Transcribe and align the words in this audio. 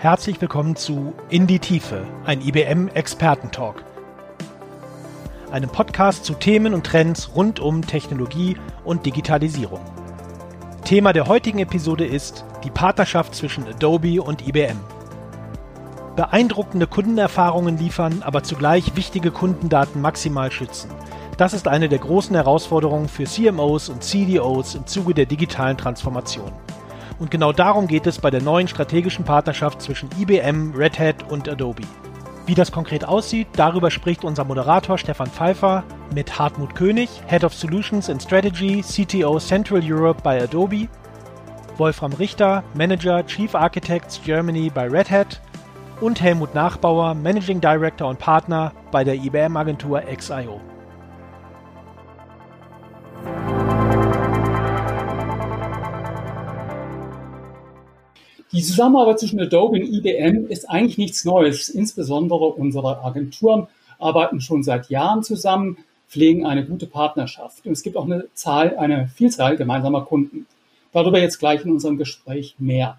Herzlich 0.00 0.40
willkommen 0.40 0.76
zu 0.76 1.12
In 1.28 1.46
die 1.46 1.58
Tiefe, 1.58 2.06
ein 2.24 2.40
IBM 2.40 2.88
Expertentalk. 2.88 3.84
Einem 5.50 5.68
Podcast 5.68 6.24
zu 6.24 6.32
Themen 6.32 6.72
und 6.72 6.86
Trends 6.86 7.32
rund 7.36 7.60
um 7.60 7.86
Technologie 7.86 8.56
und 8.82 9.04
Digitalisierung. 9.04 9.80
Thema 10.86 11.12
der 11.12 11.26
heutigen 11.26 11.58
Episode 11.58 12.06
ist 12.06 12.46
die 12.64 12.70
Partnerschaft 12.70 13.34
zwischen 13.34 13.68
Adobe 13.68 14.22
und 14.22 14.48
IBM. 14.48 14.80
Beeindruckende 16.16 16.86
Kundenerfahrungen 16.86 17.76
liefern, 17.76 18.22
aber 18.24 18.42
zugleich 18.42 18.96
wichtige 18.96 19.30
Kundendaten 19.30 20.00
maximal 20.00 20.50
schützen. 20.50 20.90
Das 21.36 21.52
ist 21.52 21.68
eine 21.68 21.90
der 21.90 21.98
großen 21.98 22.34
Herausforderungen 22.34 23.10
für 23.10 23.24
CMOs 23.24 23.90
und 23.90 24.02
CDOs 24.02 24.76
im 24.76 24.86
Zuge 24.86 25.12
der 25.12 25.26
digitalen 25.26 25.76
Transformation. 25.76 26.50
Und 27.20 27.30
genau 27.30 27.52
darum 27.52 27.86
geht 27.86 28.06
es 28.06 28.18
bei 28.18 28.30
der 28.30 28.42
neuen 28.42 28.66
strategischen 28.66 29.26
Partnerschaft 29.26 29.82
zwischen 29.82 30.08
IBM, 30.18 30.72
Red 30.74 30.98
Hat 30.98 31.30
und 31.30 31.50
Adobe. 31.50 31.82
Wie 32.46 32.54
das 32.54 32.72
konkret 32.72 33.04
aussieht, 33.04 33.46
darüber 33.52 33.90
spricht 33.90 34.24
unser 34.24 34.44
Moderator 34.44 34.96
Stefan 34.96 35.28
Pfeiffer 35.28 35.84
mit 36.14 36.38
Hartmut 36.38 36.74
König, 36.74 37.10
Head 37.26 37.44
of 37.44 37.54
Solutions 37.54 38.08
and 38.08 38.22
Strategy, 38.22 38.82
CTO 38.82 39.38
Central 39.38 39.82
Europe 39.84 40.22
bei 40.24 40.42
Adobe, 40.42 40.88
Wolfram 41.76 42.14
Richter, 42.14 42.64
Manager 42.74 43.24
Chief 43.26 43.54
Architects 43.54 44.20
Germany 44.24 44.70
bei 44.74 44.88
Red 44.88 45.10
Hat 45.10 45.40
und 46.00 46.22
Helmut 46.22 46.54
Nachbauer, 46.54 47.14
Managing 47.14 47.60
Director 47.60 48.08
und 48.08 48.18
Partner 48.18 48.72
bei 48.90 49.04
der 49.04 49.14
IBM-Agentur 49.14 50.00
XIO. 50.00 50.58
Die 58.52 58.62
Zusammenarbeit 58.62 59.20
zwischen 59.20 59.38
Adobe 59.38 59.76
und 59.76 59.86
IBM 59.86 60.46
ist 60.48 60.68
eigentlich 60.68 60.98
nichts 60.98 61.24
Neues. 61.24 61.68
Insbesondere 61.68 62.46
unsere 62.46 63.04
Agenturen 63.04 63.68
arbeiten 64.00 64.40
schon 64.40 64.64
seit 64.64 64.90
Jahren 64.90 65.22
zusammen, 65.22 65.76
pflegen 66.08 66.44
eine 66.44 66.66
gute 66.66 66.86
Partnerschaft. 66.86 67.64
Und 67.64 67.72
es 67.72 67.84
gibt 67.84 67.96
auch 67.96 68.06
eine 68.06 68.26
Zahl, 68.34 68.76
eine 68.76 69.08
Vielzahl 69.14 69.56
gemeinsamer 69.56 70.04
Kunden. 70.04 70.46
Darüber 70.92 71.20
jetzt 71.20 71.38
gleich 71.38 71.64
in 71.64 71.70
unserem 71.70 71.96
Gespräch 71.96 72.56
mehr. 72.58 72.98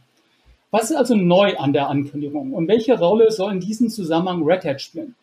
Was 0.70 0.90
ist 0.90 0.96
also 0.96 1.16
neu 1.16 1.58
an 1.58 1.74
der 1.74 1.90
Ankündigung 1.90 2.54
und 2.54 2.70
welche 2.70 2.98
Rolle 2.98 3.30
soll 3.30 3.52
in 3.52 3.60
diesem 3.60 3.90
Zusammenhang 3.90 4.44
Red 4.44 4.64
Hat 4.64 4.82
spielen? 4.82 5.16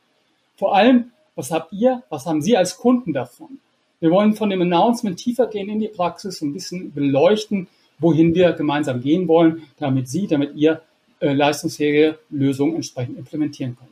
Vor 0.58 0.76
allem, 0.76 1.10
was 1.36 1.50
habt 1.50 1.72
ihr, 1.72 2.02
was 2.10 2.26
haben 2.26 2.42
Sie 2.42 2.54
als 2.54 2.76
Kunden 2.76 3.14
davon? 3.14 3.60
Wir 4.00 4.10
wollen 4.10 4.34
von 4.34 4.50
dem 4.50 4.60
Announcement 4.60 5.18
tiefer 5.18 5.46
gehen 5.46 5.70
in 5.70 5.80
die 5.80 5.88
Praxis 5.88 6.42
und 6.42 6.50
ein 6.50 6.52
bisschen 6.52 6.92
beleuchten, 6.92 7.66
wohin 7.98 8.34
wir 8.34 8.52
gemeinsam 8.52 9.00
gehen 9.00 9.28
wollen, 9.28 9.62
damit 9.78 10.08
Sie, 10.08 10.26
damit 10.26 10.54
ihr 10.54 10.82
äh, 11.20 11.32
leistungsfähige 11.32 12.18
Lösungen 12.30 12.76
entsprechend 12.76 13.18
implementieren 13.18 13.76
könnt. 13.76 13.90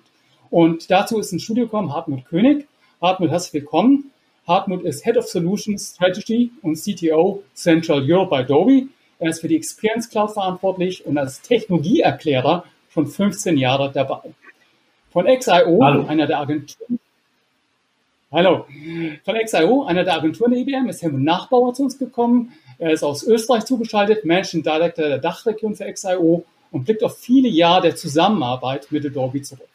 Und 0.50 0.90
dazu 0.90 1.18
ist 1.18 1.32
ins 1.32 1.42
Studio 1.42 1.64
gekommen 1.64 1.92
Hartmut 1.92 2.24
König. 2.26 2.66
Hartmut, 3.02 3.30
herzlich 3.30 3.62
willkommen. 3.62 4.10
Hartmut 4.46 4.84
ist 4.84 5.04
Head 5.04 5.16
of 5.16 5.26
Solutions 5.26 5.94
Strategy 5.94 6.52
und 6.62 6.76
CTO 6.76 7.42
Central 7.54 8.04
Europe 8.08 8.30
bei 8.30 8.40
Adobe. 8.40 8.86
Er 9.18 9.30
ist 9.30 9.40
für 9.40 9.48
die 9.48 9.56
Experience 9.56 10.08
Cloud 10.08 10.32
verantwortlich 10.32 11.04
und 11.04 11.18
als 11.18 11.40
Technologieerklärer 11.40 12.64
schon 12.90 13.06
15 13.06 13.56
Jahre 13.56 13.90
dabei. 13.92 14.20
Von 15.10 15.26
XIO, 15.26 15.80
Hallo. 15.82 16.06
einer 16.06 16.26
der 16.26 16.40
Agenturen, 16.40 17.00
Hallo. 18.32 18.66
Von 19.24 19.36
XIO, 19.36 19.84
einer 19.84 20.04
der 20.04 20.14
Agenturen 20.14 20.50
der 20.50 20.60
IBM, 20.60 20.88
ist 20.88 21.00
Helmut 21.02 21.22
Nachbauer 21.22 21.74
zu 21.74 21.84
uns 21.84 21.96
gekommen. 21.96 22.52
Er 22.78 22.92
ist 22.92 23.02
aus 23.02 23.22
Österreich 23.22 23.64
zugeschaltet, 23.64 24.24
Managing 24.24 24.62
Director 24.62 25.08
der 25.08 25.18
Dachregion 25.18 25.74
für 25.74 25.90
XIO 25.90 26.44
und 26.70 26.84
blickt 26.84 27.02
auf 27.02 27.18
viele 27.18 27.48
Jahre 27.48 27.82
der 27.82 27.96
Zusammenarbeit 27.96 28.88
mit 28.90 29.06
Adobe 29.06 29.42
zurück. 29.42 29.68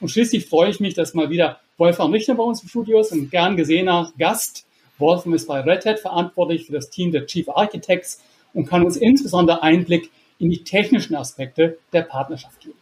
Und 0.00 0.08
schließlich 0.08 0.46
freue 0.46 0.70
ich 0.70 0.80
mich, 0.80 0.94
dass 0.94 1.14
mal 1.14 1.30
wieder 1.30 1.60
Wolfram 1.78 2.12
Richter 2.12 2.34
bei 2.34 2.44
uns 2.44 2.62
im 2.62 2.68
Studio 2.68 3.00
ist, 3.00 3.12
ein 3.12 3.30
gern 3.30 3.56
gesehener 3.56 4.12
Gast. 4.18 4.66
Wolfram 4.98 5.34
ist 5.34 5.48
bei 5.48 5.60
Red 5.60 5.84
Hat 5.86 5.98
verantwortlich 5.98 6.66
für 6.66 6.72
das 6.72 6.90
Team 6.90 7.10
der 7.10 7.26
Chief 7.26 7.48
Architects 7.48 8.22
und 8.52 8.66
kann 8.66 8.84
uns 8.84 8.96
insbesondere 8.96 9.62
Einblick 9.62 10.10
in 10.38 10.50
die 10.50 10.62
technischen 10.62 11.16
Aspekte 11.16 11.78
der 11.92 12.02
Partnerschaft 12.02 12.60
geben. 12.60 12.78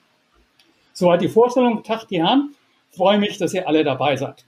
Soweit 0.92 1.22
die 1.22 1.28
Vorstellung. 1.28 1.82
Tag, 1.82 2.06
die 2.08 2.18
Herren. 2.18 2.54
Freue 2.90 3.18
mich, 3.18 3.38
dass 3.38 3.54
ihr 3.54 3.66
alle 3.66 3.84
dabei 3.84 4.16
seid. 4.16 4.44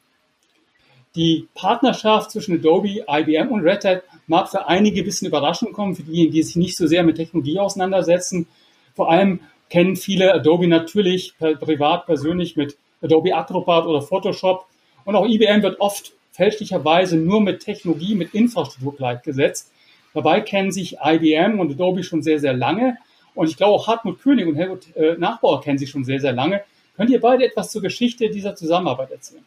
Die 1.16 1.46
Partnerschaft 1.54 2.32
zwischen 2.32 2.56
Adobe, 2.56 3.04
IBM 3.08 3.48
und 3.48 3.60
Red 3.60 3.84
Hat 3.84 4.02
mag 4.26 4.48
für 4.48 4.66
einige 4.66 5.02
ein 5.02 5.04
bisschen 5.04 5.28
überraschend 5.28 5.72
kommen, 5.72 5.94
für 5.94 6.02
diejenigen, 6.02 6.34
die 6.34 6.42
sich 6.42 6.56
nicht 6.56 6.76
so 6.76 6.88
sehr 6.88 7.04
mit 7.04 7.16
Technologie 7.16 7.60
auseinandersetzen. 7.60 8.48
Vor 8.96 9.10
allem 9.10 9.40
kennen 9.70 9.94
viele 9.94 10.34
Adobe 10.34 10.66
natürlich 10.66 11.34
privat, 11.38 12.06
persönlich 12.06 12.56
mit 12.56 12.76
Adobe 13.00 13.34
Acrobat 13.34 13.86
oder 13.86 14.02
Photoshop. 14.02 14.66
Und 15.04 15.14
auch 15.14 15.26
IBM 15.26 15.62
wird 15.62 15.80
oft 15.80 16.14
fälschlicherweise 16.32 17.16
nur 17.16 17.40
mit 17.40 17.60
Technologie, 17.60 18.16
mit 18.16 18.34
Infrastruktur 18.34 18.96
gleichgesetzt. 18.96 19.70
Dabei 20.14 20.40
kennen 20.40 20.72
sich 20.72 20.96
IBM 21.00 21.60
und 21.60 21.70
Adobe 21.70 22.02
schon 22.02 22.22
sehr, 22.22 22.40
sehr 22.40 22.54
lange. 22.54 22.96
Und 23.36 23.48
ich 23.48 23.56
glaube 23.56 23.74
auch 23.74 23.86
Hartmut 23.86 24.20
König 24.20 24.48
und 24.48 24.56
Helmut 24.56 24.96
äh, 24.96 25.16
Nachbauer 25.16 25.60
kennen 25.60 25.78
sich 25.78 25.90
schon 25.90 26.04
sehr, 26.04 26.20
sehr 26.20 26.32
lange. 26.32 26.62
Könnt 26.96 27.10
ihr 27.10 27.20
beide 27.20 27.44
etwas 27.44 27.70
zur 27.70 27.82
Geschichte 27.82 28.30
dieser 28.30 28.56
Zusammenarbeit 28.56 29.12
erzählen? 29.12 29.44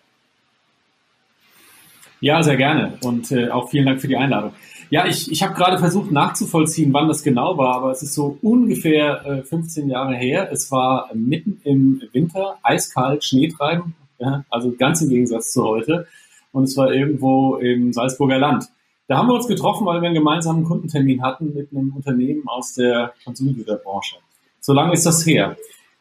Ja, 2.19 2.41
sehr 2.41 2.57
gerne 2.57 2.97
und 3.03 3.31
äh, 3.31 3.49
auch 3.49 3.69
vielen 3.69 3.85
Dank 3.85 4.01
für 4.01 4.07
die 4.07 4.17
Einladung. 4.17 4.51
Ja, 4.89 5.05
ich, 5.05 5.31
ich 5.31 5.43
habe 5.43 5.53
gerade 5.53 5.77
versucht 5.77 6.11
nachzuvollziehen, 6.11 6.93
wann 6.93 7.07
das 7.07 7.21
genau 7.21 7.57
war, 7.57 7.75
aber 7.75 7.91
es 7.91 8.01
ist 8.01 8.13
so 8.13 8.37
ungefähr 8.41 9.25
äh, 9.25 9.43
15 9.43 9.89
Jahre 9.89 10.15
her. 10.15 10.49
Es 10.51 10.71
war 10.71 11.09
mitten 11.13 11.59
im 11.63 12.01
Winter, 12.13 12.57
eiskalt, 12.63 13.23
Schneetreiben, 13.23 13.95
ja, 14.17 14.45
also 14.49 14.73
ganz 14.77 15.01
im 15.01 15.09
Gegensatz 15.09 15.51
zu 15.51 15.63
heute. 15.63 16.07
Und 16.53 16.63
es 16.63 16.77
war 16.77 16.91
irgendwo 16.91 17.57
im 17.57 17.93
Salzburger 17.93 18.39
Land. 18.39 18.69
Da 19.07 19.17
haben 19.17 19.27
wir 19.27 19.35
uns 19.35 19.47
getroffen, 19.47 19.85
weil 19.85 20.01
wir 20.01 20.07
einen 20.07 20.15
gemeinsamen 20.15 20.63
Kundentermin 20.63 21.21
hatten 21.21 21.53
mit 21.53 21.71
einem 21.71 21.93
Unternehmen 21.95 22.47
aus 22.47 22.73
der 22.73 23.13
Konsumgüterbranche. 23.23 24.15
So 24.59 24.73
lange 24.73 24.93
ist 24.93 25.05
das 25.05 25.25
her. 25.25 25.55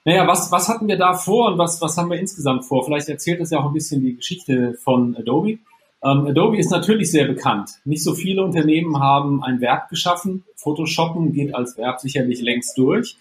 Naja, 0.05 0.27
was, 0.27 0.51
was 0.53 0.69
hatten 0.69 0.89
wir 0.89 0.97
da 0.97 1.15
vor 1.15 1.51
und 1.51 1.59
was, 1.59 1.81
was 1.83 1.97
haben 1.99 2.11
wir 2.11 2.19
insgesamt 2.19 2.65
vor? 2.65 2.85
Vielleicht 2.85 3.09
erzählt 3.09 3.41
das 3.41 3.51
ja 3.51 3.59
auch 3.59 3.67
ein 3.67 3.73
bisschen 3.73 4.03
die 4.03 4.17
Geschichte 4.17 4.75
von 4.75 5.17
Adobe. 5.17 5.59
Ähm, 6.07 6.27
Adobe 6.27 6.59
ist 6.59 6.71
natürlich 6.71 7.11
sehr 7.11 7.27
bekannt. 7.27 7.71
Nicht 7.85 8.05
so 8.05 8.15
viele 8.15 8.45
Unternehmen 8.45 9.01
haben 9.01 9.43
ein 9.43 9.61
Verb 9.61 9.89
geschaffen. 9.89 10.45
Photoshoppen 10.55 11.33
geht 11.33 11.55
als 11.55 11.77
Verb 11.77 12.01
sicherlich 12.01 12.41
längst 12.43 12.79
durch. 12.79 13.17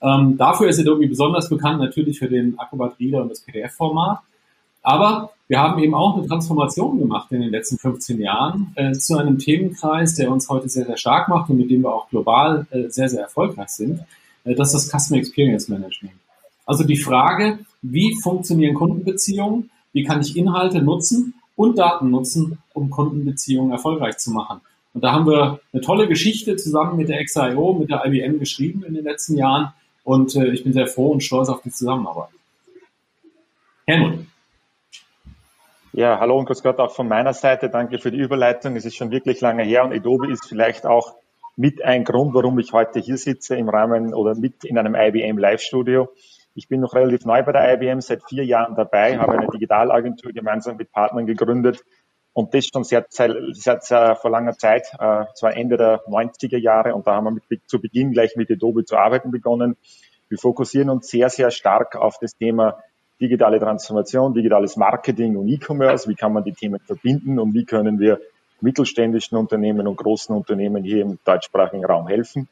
Ähm, 0.00 0.38
dafür 0.38 0.68
ist 0.68 0.80
Adobe 0.80 1.06
besonders 1.06 1.50
bekannt, 1.50 1.80
natürlich 1.80 2.18
für 2.18 2.28
den 2.28 2.58
Acrobat 2.58 2.98
Reader 2.98 3.22
und 3.22 3.30
das 3.30 3.40
PDF-Format. 3.40 4.20
Aber 4.82 5.32
wir 5.48 5.60
haben 5.60 5.82
eben 5.82 5.94
auch 5.94 6.16
eine 6.16 6.26
Transformation 6.26 6.98
gemacht 6.98 7.30
in 7.32 7.42
den 7.42 7.50
letzten 7.50 7.76
15 7.76 8.18
Jahren 8.18 8.72
äh, 8.76 8.92
zu 8.92 9.18
einem 9.18 9.38
Themenkreis, 9.38 10.14
der 10.14 10.30
uns 10.30 10.48
heute 10.48 10.70
sehr, 10.70 10.86
sehr 10.86 10.96
stark 10.96 11.28
macht 11.28 11.50
und 11.50 11.58
mit 11.58 11.70
dem 11.70 11.82
wir 11.82 11.92
auch 11.94 12.08
global 12.08 12.66
äh, 12.70 12.88
sehr, 12.88 13.10
sehr 13.10 13.22
erfolgreich 13.22 13.68
sind. 13.68 14.00
Äh, 14.44 14.54
das 14.54 14.72
ist 14.72 14.90
das 14.90 15.02
Customer 15.02 15.18
Experience 15.18 15.68
Management. 15.68 16.14
Also 16.64 16.84
die 16.84 16.96
Frage, 16.96 17.58
wie 17.82 18.16
funktionieren 18.22 18.74
Kundenbeziehungen? 18.74 19.68
Wie 19.92 20.04
kann 20.04 20.20
ich 20.20 20.36
Inhalte 20.36 20.80
nutzen, 20.80 21.34
und 21.60 21.78
Daten 21.78 22.08
nutzen, 22.08 22.58
um 22.72 22.88
Kundenbeziehungen 22.88 23.70
erfolgreich 23.70 24.16
zu 24.16 24.30
machen. 24.30 24.62
Und 24.94 25.04
da 25.04 25.12
haben 25.12 25.26
wir 25.26 25.60
eine 25.72 25.82
tolle 25.82 26.08
Geschichte 26.08 26.56
zusammen 26.56 26.96
mit 26.96 27.10
der 27.10 27.22
XIO, 27.22 27.74
mit 27.74 27.90
der 27.90 28.04
IBM 28.06 28.38
geschrieben 28.38 28.82
in 28.82 28.94
den 28.94 29.04
letzten 29.04 29.36
Jahren. 29.36 29.74
Und 30.02 30.34
äh, 30.36 30.46
ich 30.46 30.64
bin 30.64 30.72
sehr 30.72 30.86
froh 30.86 31.08
und 31.08 31.22
stolz 31.22 31.50
auf 31.50 31.60
die 31.60 31.70
Zusammenarbeit. 31.70 32.30
Helmut. 33.86 34.20
Ja, 35.92 36.18
hallo 36.18 36.38
und 36.38 36.46
grüß 36.46 36.62
Gott 36.62 36.78
auch 36.78 36.94
von 36.94 37.08
meiner 37.08 37.34
Seite. 37.34 37.68
Danke 37.68 37.98
für 37.98 38.10
die 38.10 38.18
Überleitung. 38.18 38.74
Es 38.76 38.86
ist 38.86 38.96
schon 38.96 39.10
wirklich 39.10 39.42
lange 39.42 39.62
her 39.62 39.84
und 39.84 39.92
Adobe 39.92 40.32
ist 40.32 40.48
vielleicht 40.48 40.86
auch 40.86 41.14
mit 41.56 41.84
ein 41.84 42.04
Grund, 42.04 42.32
warum 42.32 42.58
ich 42.58 42.72
heute 42.72 43.00
hier 43.00 43.18
sitze 43.18 43.56
im 43.56 43.68
Rahmen 43.68 44.14
oder 44.14 44.34
mit 44.34 44.64
in 44.64 44.78
einem 44.78 44.94
IBM 44.94 45.36
Live-Studio. 45.36 46.08
Ich 46.60 46.68
bin 46.68 46.80
noch 46.80 46.92
relativ 46.92 47.24
neu 47.24 47.42
bei 47.42 47.52
der 47.52 47.72
IBM, 47.72 48.02
seit 48.02 48.22
vier 48.28 48.44
Jahren 48.44 48.74
dabei, 48.74 49.16
habe 49.16 49.32
eine 49.32 49.46
Digitalagentur 49.46 50.30
gemeinsam 50.30 50.76
mit 50.76 50.92
Partnern 50.92 51.24
gegründet 51.24 51.82
und 52.34 52.52
das 52.52 52.66
schon 52.66 52.84
seit, 52.84 53.10
seit 53.10 53.90
äh, 53.90 54.14
vor 54.14 54.30
langer 54.30 54.52
Zeit, 54.52 54.92
äh, 54.98 55.24
zwar 55.34 55.56
Ende 55.56 55.78
der 55.78 56.02
90er 56.06 56.58
Jahre 56.58 56.94
und 56.94 57.06
da 57.06 57.14
haben 57.14 57.24
wir 57.24 57.40
mit, 57.48 57.62
zu 57.66 57.80
Beginn 57.80 58.12
gleich 58.12 58.36
mit 58.36 58.50
Adobe 58.50 58.84
zu 58.84 58.98
arbeiten 58.98 59.30
begonnen. 59.30 59.78
Wir 60.28 60.36
fokussieren 60.36 60.90
uns 60.90 61.08
sehr, 61.08 61.30
sehr 61.30 61.50
stark 61.50 61.96
auf 61.96 62.18
das 62.20 62.36
Thema 62.36 62.84
digitale 63.22 63.58
Transformation, 63.58 64.34
digitales 64.34 64.76
Marketing 64.76 65.38
und 65.38 65.48
E-Commerce. 65.48 66.10
Wie 66.10 66.14
kann 66.14 66.34
man 66.34 66.44
die 66.44 66.52
Themen 66.52 66.80
verbinden 66.80 67.38
und 67.38 67.54
wie 67.54 67.64
können 67.64 67.98
wir 67.98 68.20
mittelständischen 68.60 69.38
Unternehmen 69.38 69.86
und 69.86 69.96
großen 69.96 70.36
Unternehmen 70.36 70.84
hier 70.84 71.00
im 71.00 71.18
deutschsprachigen 71.24 71.86
Raum 71.86 72.06
helfen? 72.06 72.50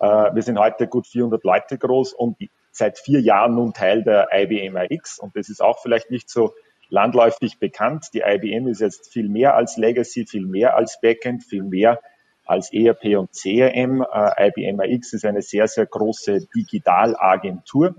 Äh, 0.00 0.34
wir 0.34 0.42
sind 0.42 0.58
heute 0.58 0.88
gut 0.88 1.06
400 1.06 1.44
Leute 1.44 1.78
groß 1.78 2.14
und 2.14 2.36
seit 2.78 2.98
vier 2.98 3.20
Jahren 3.20 3.54
nun 3.54 3.74
Teil 3.74 4.02
der 4.02 4.28
IBM 4.32 4.76
AX 4.76 5.18
und 5.18 5.36
das 5.36 5.48
ist 5.48 5.60
auch 5.60 5.80
vielleicht 5.82 6.10
nicht 6.10 6.30
so 6.30 6.54
landläufig 6.88 7.58
bekannt. 7.58 8.06
Die 8.14 8.22
IBM 8.24 8.68
ist 8.68 8.80
jetzt 8.80 9.12
viel 9.12 9.28
mehr 9.28 9.54
als 9.54 9.76
Legacy, 9.76 10.26
viel 10.26 10.46
mehr 10.46 10.76
als 10.76 11.00
Backend, 11.00 11.44
viel 11.44 11.64
mehr 11.64 12.00
als 12.46 12.72
ERP 12.72 13.18
und 13.18 13.32
CRM. 13.32 14.02
Äh, 14.10 14.48
IBM 14.48 14.80
AX 14.80 15.12
ist 15.12 15.26
eine 15.26 15.42
sehr, 15.42 15.68
sehr 15.68 15.86
große 15.86 16.46
Digitalagentur 16.54 17.96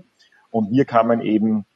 und 0.50 0.72
wir 0.72 0.84
kamen 0.84 1.20
eben 1.20 1.66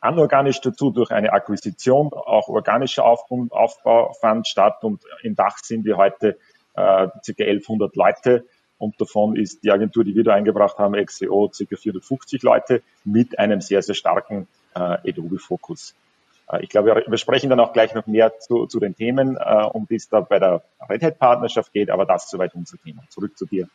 anorganisch 0.00 0.60
dazu 0.60 0.90
durch 0.90 1.10
eine 1.10 1.32
Akquisition, 1.32 2.12
auch 2.12 2.48
organischer 2.48 3.04
Aufbau, 3.04 3.46
Aufbau 3.50 4.12
fand 4.20 4.46
statt 4.46 4.84
und 4.84 5.02
im 5.22 5.34
Dach 5.34 5.58
sind 5.58 5.84
wir 5.84 5.96
heute 5.96 6.38
äh, 6.74 7.08
ca. 7.08 7.12
1100 7.38 7.94
Leute 7.96 8.46
und 8.82 9.00
davon 9.00 9.36
ist 9.36 9.62
die 9.62 9.70
Agentur, 9.70 10.02
die 10.02 10.16
wir 10.16 10.24
da 10.24 10.34
eingebracht 10.34 10.76
haben, 10.78 10.94
XCO, 10.94 11.48
ca. 11.56 11.76
450 11.76 12.42
Leute 12.42 12.82
mit 13.04 13.38
einem 13.38 13.60
sehr, 13.60 13.80
sehr 13.80 13.94
starken 13.94 14.48
äh, 14.74 14.80
Adobe-Fokus. 15.08 15.94
Äh, 16.50 16.64
ich 16.64 16.68
glaube, 16.68 17.04
wir, 17.06 17.18
sprechen 17.18 17.48
dann 17.48 17.60
auch 17.60 17.72
gleich 17.72 17.94
noch 17.94 18.08
mehr 18.08 18.40
zu, 18.40 18.66
zu 18.66 18.80
den 18.80 18.96
Themen, 18.96 19.36
äh, 19.36 19.64
um 19.72 19.86
die 19.88 19.94
es 19.94 20.08
da 20.08 20.20
bei 20.20 20.40
der 20.40 20.64
Red 20.88 21.00
Hat-Partnerschaft 21.00 21.72
geht, 21.72 21.90
aber 21.90 22.06
das 22.06 22.28
soweit 22.28 22.56
unser 22.56 22.76
Thema. 22.78 23.04
Zurück 23.08 23.38
zu 23.38 23.46
dir, 23.46 23.68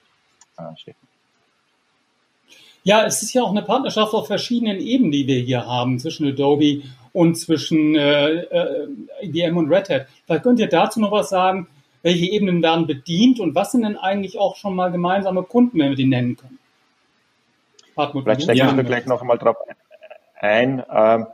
äh, 0.57 0.75
Steffen. 0.75 1.07
Ja, 2.83 3.05
es 3.05 3.21
ist 3.21 3.33
ja 3.33 3.43
auch 3.43 3.51
eine 3.51 3.63
Partnerschaft 3.63 4.13
auf 4.13 4.27
verschiedenen 4.27 4.81
Ebenen, 4.81 5.11
die 5.11 5.25
wir 5.25 5.39
hier 5.39 5.65
haben, 5.65 5.99
zwischen 5.99 6.27
Adobe 6.27 6.81
und 7.13 7.35
zwischen 7.35 7.95
äh, 7.95 8.41
äh, 8.41 8.87
IBM 9.21 9.55
und 9.55 9.69
Red 9.71 9.89
Hat. 9.89 10.07
Vielleicht 10.25 10.43
könnt 10.43 10.59
ihr 10.59 10.67
dazu 10.67 10.99
noch 10.99 11.11
was 11.13 11.29
sagen, 11.29 11.67
welche 12.03 12.25
Ebenen 12.25 12.61
werden 12.61 12.87
bedient 12.87 13.39
und 13.39 13.55
was 13.55 13.71
sind 13.71 13.83
denn 13.83 13.97
eigentlich 13.97 14.37
auch 14.37 14.55
schon 14.55 14.75
mal 14.75 14.91
gemeinsame 14.91 15.43
Kunden, 15.43 15.79
wenn 15.79 15.89
wir 15.89 15.95
die 15.95 16.05
nennen 16.05 16.37
können? 16.37 16.59
Hartmut, 17.95 18.23
Vielleicht 18.23 18.43
steigen 18.43 18.59
wir 18.59 18.75
ja. 18.75 18.83
gleich 18.83 19.05
noch 19.07 19.21
einmal 19.21 19.37
drauf 19.37 19.57
ein. 20.39 20.83
Ähm, 20.89 21.27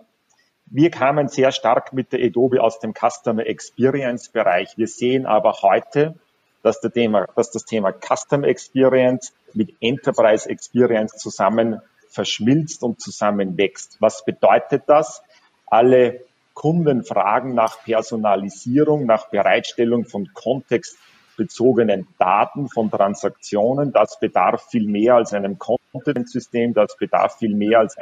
wir 0.66 0.90
kamen 0.90 1.28
sehr 1.28 1.52
stark 1.52 1.94
mit 1.94 2.14
der 2.14 2.24
Adobe 2.26 2.62
aus 2.62 2.80
dem 2.80 2.94
Customer 2.94 3.46
Experience 3.46 4.30
Bereich. 4.30 4.78
Wir 4.78 4.88
sehen 4.88 5.26
aber 5.26 5.62
heute, 5.62 6.16
dass, 6.64 6.80
der 6.80 6.92
Thema, 6.92 7.28
dass 7.36 7.52
das 7.52 7.66
Thema 7.66 7.92
Customer 7.94 8.48
Experience 8.48 9.34
mit 9.54 9.76
Enterprise 9.82 10.50
Experience 10.50 11.18
zusammen 11.18 11.82
verschmilzt 12.10 12.82
und 12.84 13.02
zusammenwächst. 13.02 13.98
Was 14.00 14.24
bedeutet 14.26 14.84
das? 14.88 15.22
Alle 15.68 16.22
Kunden 16.54 17.04
fragen 17.04 17.54
nach 17.54 17.84
Personalisierung, 17.84 19.06
nach 19.06 19.30
Bereitstellung 19.30 20.06
von 20.06 20.30
kontextbezogenen 20.34 22.08
Daten 22.20 22.70
von 22.70 22.92
Transaktionen. 22.92 23.92
Das 23.92 24.20
bedarf 24.20 24.70
viel 24.70 24.88
mehr 24.88 25.16
als 25.16 25.34
einem 25.34 25.58
Content-System, 25.58 26.74
das 26.74 26.96
bedarf 26.98 27.38
viel 27.38 27.56
mehr 27.56 27.80
als, 27.80 27.98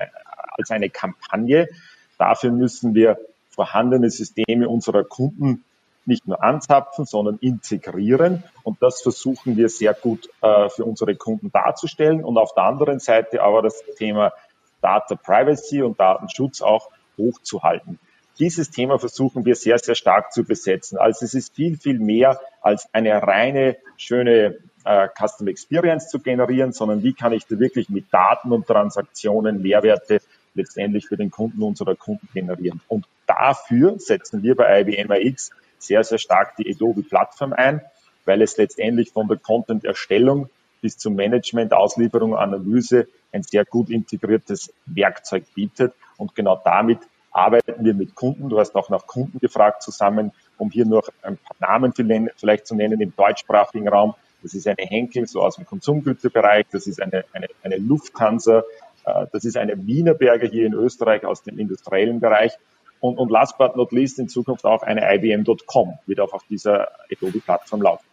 als 0.58 0.72
eine 0.72 0.90
Kampagne. 0.90 1.70
Dafür 2.18 2.52
müssen 2.52 2.94
wir 2.94 3.18
vorhandene 3.50 4.10
Systeme 4.10 4.68
unserer 4.68 5.04
Kunden 5.04 5.64
nicht 6.06 6.28
nur 6.28 6.44
anzapfen, 6.44 7.06
sondern 7.06 7.38
integrieren. 7.42 8.44
Und 8.64 8.82
das 8.82 9.02
versuchen 9.02 9.56
wir 9.56 9.70
sehr 9.70 9.94
gut 9.94 10.30
äh, 10.42 10.70
für 10.70 10.86
unsere 10.86 11.16
Kunden 11.16 11.52
darzustellen. 11.52 12.24
Und 12.24 12.38
auf 12.38 12.54
der 12.54 12.64
anderen 12.64 13.00
Seite 13.00 13.42
aber 13.42 13.62
das 13.62 13.84
Thema 13.98 14.34
Data 14.82 15.16
Privacy 15.16 15.82
und 15.84 16.00
Datenschutz 16.00 16.62
auch 16.62 16.90
hochzuhalten. 17.18 18.00
Dieses 18.42 18.72
Thema 18.72 18.98
versuchen 18.98 19.46
wir 19.46 19.54
sehr, 19.54 19.78
sehr 19.78 19.94
stark 19.94 20.34
zu 20.34 20.44
besetzen. 20.44 20.98
Also 20.98 21.26
es 21.26 21.36
ist 21.36 21.54
viel, 21.54 21.78
viel 21.78 22.00
mehr 22.00 22.42
als 22.60 22.92
eine 22.92 23.22
reine, 23.22 23.78
schöne 23.98 24.58
äh, 24.84 25.08
Custom 25.16 25.48
Experience 25.48 26.10
zu 26.10 26.18
generieren, 26.18 26.74
sondern 26.74 27.04
wie 27.04 27.14
kann 27.14 27.34
ich 27.34 27.46
da 27.46 27.60
wirklich 27.60 27.90
mit 27.90 28.12
Daten 28.12 28.52
und 28.52 28.66
Transaktionen 28.66 29.62
Mehrwerte 29.62 30.22
letztendlich 30.56 31.06
für 31.06 31.18
den 31.18 31.30
Kunden 31.30 31.62
unserer 31.62 31.96
Kunden 31.96 32.28
generieren. 32.34 32.82
Und 32.88 33.06
dafür 33.28 34.00
setzen 34.00 34.42
wir 34.42 34.56
bei 34.56 34.82
IBM 34.82 35.12
AX 35.12 35.52
sehr, 35.78 36.04
sehr 36.04 36.18
stark 36.18 36.56
die 36.56 36.68
Adobe-Plattform 36.68 37.54
ein, 37.54 37.82
weil 38.26 38.42
es 38.42 38.58
letztendlich 38.58 39.12
von 39.12 39.28
der 39.28 39.38
Content-Erstellung 39.38 40.50
bis 40.82 40.98
zum 40.98 41.14
Management, 41.14 41.74
Auslieferung, 41.74 42.36
Analyse 42.36 43.08
ein 43.32 43.44
sehr 43.44 43.66
gut 43.66 43.92
integriertes 43.92 44.74
Werkzeug 44.88 45.44
bietet. 45.54 45.94
Und 46.18 46.34
genau 46.34 46.60
damit 46.66 46.98
arbeiten 47.32 47.84
wir 47.84 47.94
mit 47.94 48.16
Kunden. 48.16 48.50
Du 48.50 48.60
hast 48.60 48.76
auch 48.76 48.90
nach 48.90 49.08
Kunden 49.08 49.40
gefragt 49.40 49.84
zusammen, 49.84 50.32
um 50.58 50.70
hier 50.70 50.86
noch 50.86 51.10
ein 51.22 51.38
paar 51.38 51.56
Namen 51.60 51.94
vielleicht 52.36 52.68
zu 52.68 52.76
nennen 52.76 53.02
im 53.02 53.16
deutschsprachigen 53.16 53.88
Raum. 53.88 54.14
Das 54.44 54.54
ist 54.54 54.68
eine 54.68 54.78
Henkel, 54.80 55.28
so 55.28 55.42
aus 55.42 55.56
dem 55.56 55.66
Konsumgüterbereich. 55.66 56.66
Das 56.72 56.88
ist 56.88 57.02
eine, 57.02 57.26
eine, 57.34 57.48
eine 57.64 57.78
Lufthansa. 57.78 58.64
Äh, 59.06 59.28
das 59.32 59.46
ist 59.46 59.58
eine 59.58 59.86
Wienerberger 59.86 60.48
hier 60.48 60.66
in 60.66 60.74
Österreich 60.74 61.26
aus 61.26 61.44
dem 61.44 61.60
industriellen 61.60 62.20
Bereich. 62.20 62.54
Und, 63.00 63.18
und 63.18 63.32
last 63.32 63.58
but 63.58 63.76
not 63.76 63.92
least 63.92 64.20
in 64.20 64.30
Zukunft 64.30 64.66
auch 64.66 64.84
eine 64.84 65.02
IBM.com 65.16 65.98
wird 66.06 66.20
auch 66.20 66.34
auf 66.34 66.44
dieser 66.50 66.90
Adobe-Plattform 67.12 67.82
laufen. 67.82 68.06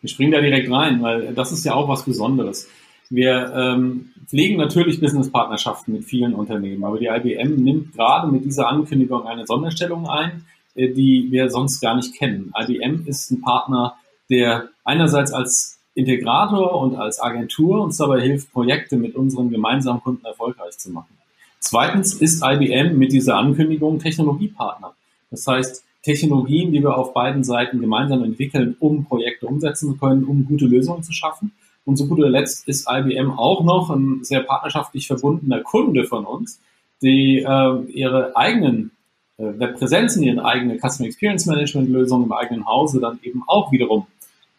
Wir 0.00 0.08
springen 0.08 0.32
da 0.32 0.40
direkt 0.40 0.70
rein, 0.70 1.00
weil 1.02 1.32
das 1.32 1.52
ist 1.52 1.64
ja 1.64 1.74
auch 1.74 1.88
was 1.88 2.04
Besonderes. 2.04 2.68
Wir 3.10 3.52
ähm, 3.54 4.10
pflegen 4.26 4.56
natürlich 4.56 5.00
Businesspartnerschaften 5.00 5.94
mit 5.94 6.04
vielen 6.04 6.34
Unternehmen, 6.34 6.84
aber 6.84 6.98
die 6.98 7.06
IBM 7.06 7.62
nimmt 7.62 7.92
gerade 7.94 8.30
mit 8.30 8.44
dieser 8.44 8.68
Ankündigung 8.68 9.26
eine 9.26 9.46
Sonderstellung 9.46 10.08
ein, 10.08 10.44
äh, 10.74 10.88
die 10.88 11.28
wir 11.30 11.50
sonst 11.50 11.80
gar 11.80 11.96
nicht 11.96 12.14
kennen. 12.14 12.52
IBM 12.58 13.06
ist 13.06 13.30
ein 13.30 13.40
Partner, 13.40 13.96
der 14.30 14.68
einerseits 14.84 15.32
als 15.32 15.78
Integrator 15.94 16.80
und 16.80 16.96
als 16.96 17.20
Agentur 17.20 17.82
uns 17.82 17.98
dabei 17.98 18.22
hilft, 18.22 18.52
Projekte 18.52 18.96
mit 18.96 19.14
unseren 19.14 19.50
gemeinsamen 19.50 20.00
Kunden 20.00 20.24
erfolgreich 20.24 20.78
zu 20.78 20.90
machen. 20.90 21.18
Zweitens 21.60 22.14
ist 22.14 22.42
IBM 22.42 22.96
mit 22.98 23.12
dieser 23.12 23.36
Ankündigung 23.36 23.98
Technologiepartner. 23.98 24.94
Das 25.30 25.46
heißt, 25.46 25.84
Technologien, 26.02 26.72
die 26.72 26.82
wir 26.82 26.96
auf 26.96 27.14
beiden 27.14 27.44
Seiten 27.44 27.80
gemeinsam 27.80 28.24
entwickeln, 28.24 28.76
um 28.80 29.04
Projekte 29.04 29.46
umsetzen 29.46 29.92
zu 29.92 29.96
können, 29.96 30.24
um 30.24 30.44
gute 30.44 30.66
Lösungen 30.66 31.02
zu 31.02 31.12
schaffen. 31.12 31.52
Und 31.84 31.96
zu 31.96 32.08
guter 32.08 32.28
Letzt 32.28 32.68
ist 32.68 32.88
IBM 32.88 33.32
auch 33.32 33.64
noch 33.64 33.90
ein 33.90 34.22
sehr 34.22 34.42
partnerschaftlich 34.42 35.06
verbundener 35.06 35.60
Kunde 35.60 36.04
von 36.04 36.24
uns, 36.24 36.60
die 37.02 37.38
äh, 37.38 37.82
ihre 37.90 38.36
eigenen 38.36 38.92
äh, 39.36 39.58
Webpräsenzen, 39.58 40.22
ihre 40.22 40.44
eigene 40.44 40.78
Customer 40.78 41.08
Experience 41.08 41.46
Management 41.46 41.88
Lösungen 41.88 42.26
im 42.26 42.32
eigenen 42.32 42.66
Hause 42.66 43.00
dann 43.00 43.18
eben 43.22 43.42
auch 43.46 43.72
wiederum 43.72 44.06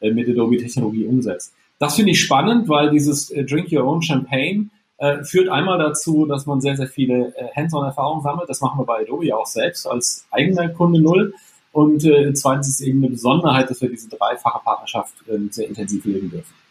äh, 0.01 0.11
mit 0.11 0.27
Adobe 0.27 0.57
Technologie 0.57 1.05
umsetzt. 1.05 1.53
Das 1.79 1.95
finde 1.95 2.11
ich 2.11 2.21
spannend, 2.21 2.67
weil 2.67 2.89
dieses 2.91 3.29
äh, 3.31 3.45
Drink 3.45 3.71
Your 3.71 3.85
Own 3.85 4.01
Champagne 4.01 4.67
äh, 4.97 5.23
führt 5.23 5.49
einmal 5.49 5.79
dazu, 5.79 6.25
dass 6.25 6.45
man 6.45 6.61
sehr, 6.61 6.75
sehr 6.75 6.87
viele 6.87 7.33
äh, 7.35 7.47
Hands-on-Erfahrungen 7.55 8.23
sammelt. 8.23 8.49
Das 8.49 8.61
machen 8.61 8.79
wir 8.79 8.85
bei 8.85 9.01
Adobe 9.01 9.35
auch 9.35 9.45
selbst 9.45 9.87
als 9.87 10.25
eigener 10.31 10.69
Kunde 10.69 11.01
Null. 11.01 11.33
Und 11.71 12.05
äh, 12.05 12.33
zweitens 12.33 12.67
ist 12.69 12.81
eben 12.81 12.99
eine 12.99 13.09
Besonderheit, 13.09 13.69
dass 13.69 13.81
wir 13.81 13.89
diese 13.89 14.07
dreifache 14.09 14.61
Partnerschaft 14.63 15.13
äh, 15.27 15.39
sehr 15.49 15.67
intensiv 15.67 16.05
leben 16.05 16.29
dürfen. 16.29 16.62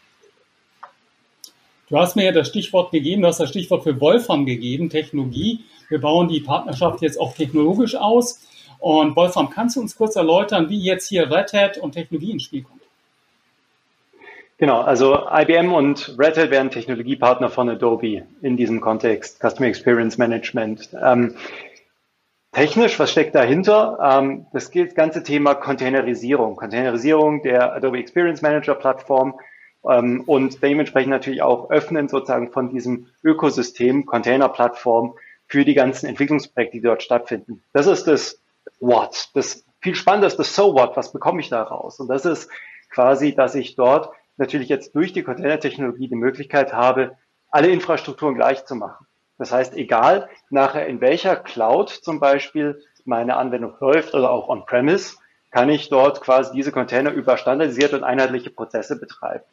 Du 1.89 1.97
hast 1.97 2.15
mir 2.15 2.25
ja 2.25 2.31
das 2.31 2.47
Stichwort 2.47 2.91
gegeben, 2.91 3.21
du 3.21 3.27
hast 3.27 3.39
das 3.39 3.49
Stichwort 3.49 3.83
für 3.83 3.99
Wolfram 3.99 4.45
gegeben, 4.45 4.89
Technologie. 4.89 5.65
Wir 5.89 5.99
bauen 5.99 6.29
die 6.29 6.39
Partnerschaft 6.39 7.01
jetzt 7.01 7.19
auch 7.19 7.35
technologisch 7.35 7.95
aus. 7.95 8.41
Und 8.79 9.15
Wolfram, 9.15 9.49
kannst 9.49 9.75
du 9.75 9.81
uns 9.81 9.95
kurz 9.95 10.15
erläutern, 10.15 10.69
wie 10.69 10.79
jetzt 10.79 11.07
hier 11.07 11.29
Red 11.31 11.53
Hat 11.53 11.77
und 11.77 11.93
Technologie 11.93 12.31
ins 12.31 12.43
Spiel 12.43 12.63
kommt? 12.63 12.81
Genau, 14.57 14.81
also 14.81 15.27
IBM 15.29 15.73
und 15.73 16.15
Red 16.17 16.37
Hat 16.37 16.51
wären 16.51 16.69
Technologiepartner 16.69 17.49
von 17.49 17.69
Adobe 17.69 18.23
in 18.41 18.55
diesem 18.55 18.81
Kontext, 18.81 19.39
Customer 19.39 19.67
Experience 19.67 20.17
Management. 20.17 20.89
Ähm, 21.01 21.35
technisch, 22.53 22.97
was 22.97 23.11
steckt 23.11 23.35
dahinter? 23.35 23.97
Ähm, 24.01 24.45
das 24.53 24.71
ganze 24.71 25.23
Thema 25.23 25.55
Containerisierung, 25.55 26.55
Containerisierung 26.55 27.41
der 27.43 27.73
Adobe 27.73 27.99
Experience 27.99 28.41
Manager 28.41 28.75
Plattform 28.75 29.33
und 29.83 30.63
dementsprechend 30.63 31.11
natürlich 31.11 31.41
auch 31.41 31.69
öffnen 31.69 32.07
sozusagen 32.07 32.51
von 32.51 32.69
diesem 32.69 33.07
Ökosystem, 33.23 34.05
Container-Plattform 34.05 35.15
für 35.47 35.65
die 35.65 35.73
ganzen 35.73 36.07
Entwicklungsprojekte, 36.07 36.77
die 36.77 36.83
dort 36.83 37.03
stattfinden. 37.03 37.61
Das 37.73 37.87
ist 37.87 38.07
das 38.07 38.39
What. 38.79 39.29
Das 39.33 39.65
viel 39.81 39.95
spannender 39.95 40.27
ist 40.27 40.39
das 40.39 40.55
So 40.55 40.73
What. 40.73 40.95
Was 40.95 41.11
bekomme 41.11 41.41
ich 41.41 41.49
daraus? 41.49 41.99
Und 41.99 42.07
das 42.07 42.25
ist 42.25 42.49
quasi, 42.89 43.35
dass 43.35 43.55
ich 43.55 43.75
dort 43.75 44.09
natürlich 44.37 44.69
jetzt 44.69 44.95
durch 44.95 45.11
die 45.11 45.23
Container-Technologie 45.23 46.07
die 46.07 46.15
Möglichkeit 46.15 46.73
habe, 46.73 47.17
alle 47.51 47.67
Infrastrukturen 47.67 48.35
gleich 48.35 48.65
zu 48.65 48.75
machen. 48.75 49.05
Das 49.37 49.51
heißt, 49.51 49.75
egal 49.75 50.29
nachher 50.49 50.87
in 50.87 51.01
welcher 51.01 51.35
Cloud 51.35 51.89
zum 51.89 52.19
Beispiel 52.19 52.81
meine 53.03 53.35
Anwendung 53.35 53.73
läuft 53.79 54.13
oder 54.13 54.31
auch 54.31 54.47
on-premise, 54.47 55.17
kann 55.51 55.69
ich 55.69 55.89
dort 55.89 56.21
quasi 56.21 56.53
diese 56.53 56.71
Container 56.71 57.11
über 57.11 57.37
standardisierte 57.37 57.97
und 57.97 58.03
einheitliche 58.03 58.49
Prozesse 58.49 58.97
betreiben. 58.97 59.43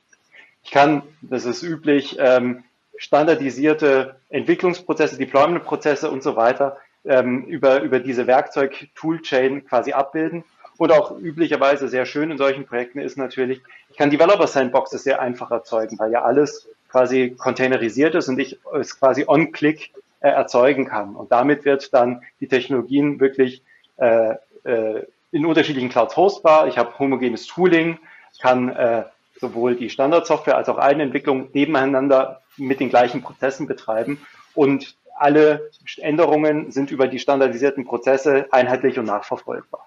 Ich 0.70 0.74
kann, 0.74 1.02
das 1.20 1.46
ist 1.46 1.64
üblich, 1.64 2.16
ähm, 2.20 2.62
standardisierte 2.96 4.20
Entwicklungsprozesse, 4.28 5.18
Deployment-Prozesse 5.18 6.08
und 6.08 6.22
so 6.22 6.36
weiter 6.36 6.76
ähm, 7.04 7.42
über, 7.46 7.82
über 7.82 7.98
diese 7.98 8.28
Werkzeug-Toolchain 8.28 9.66
quasi 9.66 9.94
abbilden 9.94 10.44
und 10.78 10.92
auch 10.92 11.18
üblicherweise 11.18 11.88
sehr 11.88 12.06
schön 12.06 12.30
in 12.30 12.38
solchen 12.38 12.66
Projekten 12.66 13.00
ist 13.00 13.18
natürlich, 13.18 13.60
ich 13.90 13.96
kann 13.96 14.10
Developer 14.10 14.46
Sandboxes 14.46 15.02
sehr 15.02 15.20
einfach 15.20 15.50
erzeugen, 15.50 15.98
weil 15.98 16.12
ja 16.12 16.22
alles 16.22 16.68
quasi 16.88 17.34
containerisiert 17.36 18.14
ist 18.14 18.28
und 18.28 18.38
ich 18.38 18.60
es 18.72 18.96
quasi 18.96 19.24
on-click 19.26 19.90
äh, 20.20 20.28
erzeugen 20.28 20.86
kann. 20.86 21.16
Und 21.16 21.32
damit 21.32 21.64
wird 21.64 21.92
dann 21.92 22.22
die 22.38 22.46
Technologien 22.46 23.18
wirklich 23.18 23.64
äh, 23.96 24.36
äh, 24.62 25.04
in 25.32 25.46
unterschiedlichen 25.46 25.88
Clouds 25.88 26.16
hostbar. 26.16 26.68
Ich 26.68 26.78
habe 26.78 26.96
homogenes 26.96 27.48
Tooling 27.48 27.98
kann 28.40 28.68
äh, 28.68 29.02
sowohl 29.40 29.76
die 29.76 29.90
Standardsoftware 29.90 30.56
als 30.56 30.68
auch 30.68 30.78
Eigenentwicklung 30.78 31.48
nebeneinander 31.52 32.42
mit 32.56 32.80
den 32.80 32.90
gleichen 32.90 33.22
Prozessen 33.22 33.66
betreiben 33.66 34.20
und 34.54 34.94
alle 35.18 35.70
Änderungen 35.98 36.70
sind 36.70 36.90
über 36.90 37.06
die 37.06 37.18
standardisierten 37.18 37.84
Prozesse 37.84 38.46
einheitlich 38.50 38.98
und 38.98 39.06
nachverfolgbar. 39.06 39.86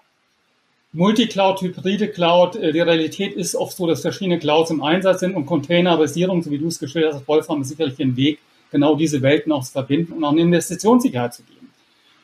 Multicloud, 0.92 1.60
hybride 1.60 2.08
Cloud, 2.08 2.54
äh, 2.54 2.72
die 2.72 2.80
Realität 2.80 3.34
ist 3.34 3.56
oft 3.56 3.76
so, 3.76 3.86
dass 3.88 4.02
verschiedene 4.02 4.38
Clouds 4.38 4.70
im 4.70 4.80
Einsatz 4.80 5.20
sind 5.20 5.34
und 5.34 5.44
Containerisierung, 5.44 6.40
so 6.42 6.52
wie 6.52 6.58
du 6.58 6.68
es 6.68 6.78
geschildert 6.78 7.14
hast, 7.14 7.26
Wolfram, 7.26 7.62
ist 7.62 7.70
sicherlich 7.70 7.98
ein 7.98 8.16
Weg, 8.16 8.38
genau 8.70 8.94
diese 8.94 9.20
Welten 9.20 9.50
auch 9.50 9.64
zu 9.64 9.72
verbinden 9.72 10.12
und 10.12 10.22
auch 10.22 10.30
eine 10.30 10.42
Investitionssicherheit 10.42 11.34
zu 11.34 11.42
geben. 11.42 11.68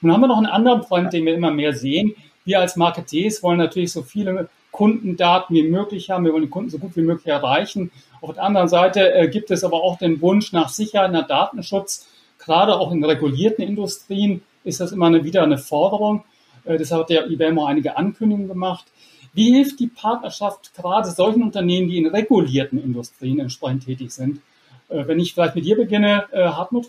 Nun 0.01 0.13
haben 0.13 0.21
wir 0.21 0.29
noch 0.29 0.37
einen 0.37 0.47
anderen 0.47 0.85
Freund, 0.85 1.13
den 1.13 1.27
wir 1.27 1.35
immer 1.35 1.51
mehr 1.51 1.73
sehen. 1.73 2.15
Wir 2.45 2.61
als 2.61 2.77
Marketeers 2.77 3.43
wollen 3.43 3.59
natürlich 3.59 3.91
so 3.91 4.03
viele 4.03 4.49
Kundendaten 4.81 5.55
wie 5.55 5.65
möglich 5.65 6.09
haben. 6.09 6.25
Wir 6.25 6.33
wollen 6.33 6.45
den 6.45 6.51
Kunden 6.51 6.71
so 6.71 6.79
gut 6.79 6.97
wie 6.97 7.03
möglich 7.03 7.27
erreichen. 7.27 7.91
Auf 8.23 8.33
der 8.33 8.45
anderen 8.45 8.69
Seite 8.69 9.13
äh, 9.13 9.29
gibt 9.29 9.51
es 9.51 9.63
aber 9.63 9.83
auch 9.83 9.99
den 9.99 10.23
Wunsch 10.23 10.55
nach 10.55 10.71
Sicherheit, 10.71 11.13
nach 11.13 11.27
Datenschutz. 11.27 12.09
Gerade 12.39 12.75
auch 12.79 12.91
in 12.91 13.05
regulierten 13.05 13.63
Industrien 13.63 14.41
ist 14.65 14.81
das 14.81 14.93
immer 14.93 15.09
eine, 15.09 15.23
wieder 15.23 15.43
eine 15.43 15.59
Forderung. 15.59 16.25
Äh, 16.65 16.79
deshalb 16.79 17.03
hat 17.03 17.11
der 17.11 17.31
IBM 17.31 17.59
auch 17.59 17.67
einige 17.67 17.99
Ankündigungen 17.99 18.49
gemacht. 18.49 18.87
Wie 19.35 19.53
hilft 19.53 19.81
die 19.81 19.89
Partnerschaft 19.89 20.75
gerade 20.75 21.11
solchen 21.11 21.43
Unternehmen, 21.43 21.91
die 21.91 21.99
in 21.99 22.07
regulierten 22.07 22.83
Industrien 22.83 23.39
entsprechend 23.39 23.85
tätig 23.85 24.13
sind? 24.13 24.41
Äh, 24.89 25.07
wenn 25.07 25.21
ich 25.21 25.35
vielleicht 25.35 25.57
mit 25.57 25.67
dir 25.67 25.77
beginne, 25.77 26.25
Hartmut? 26.33 26.87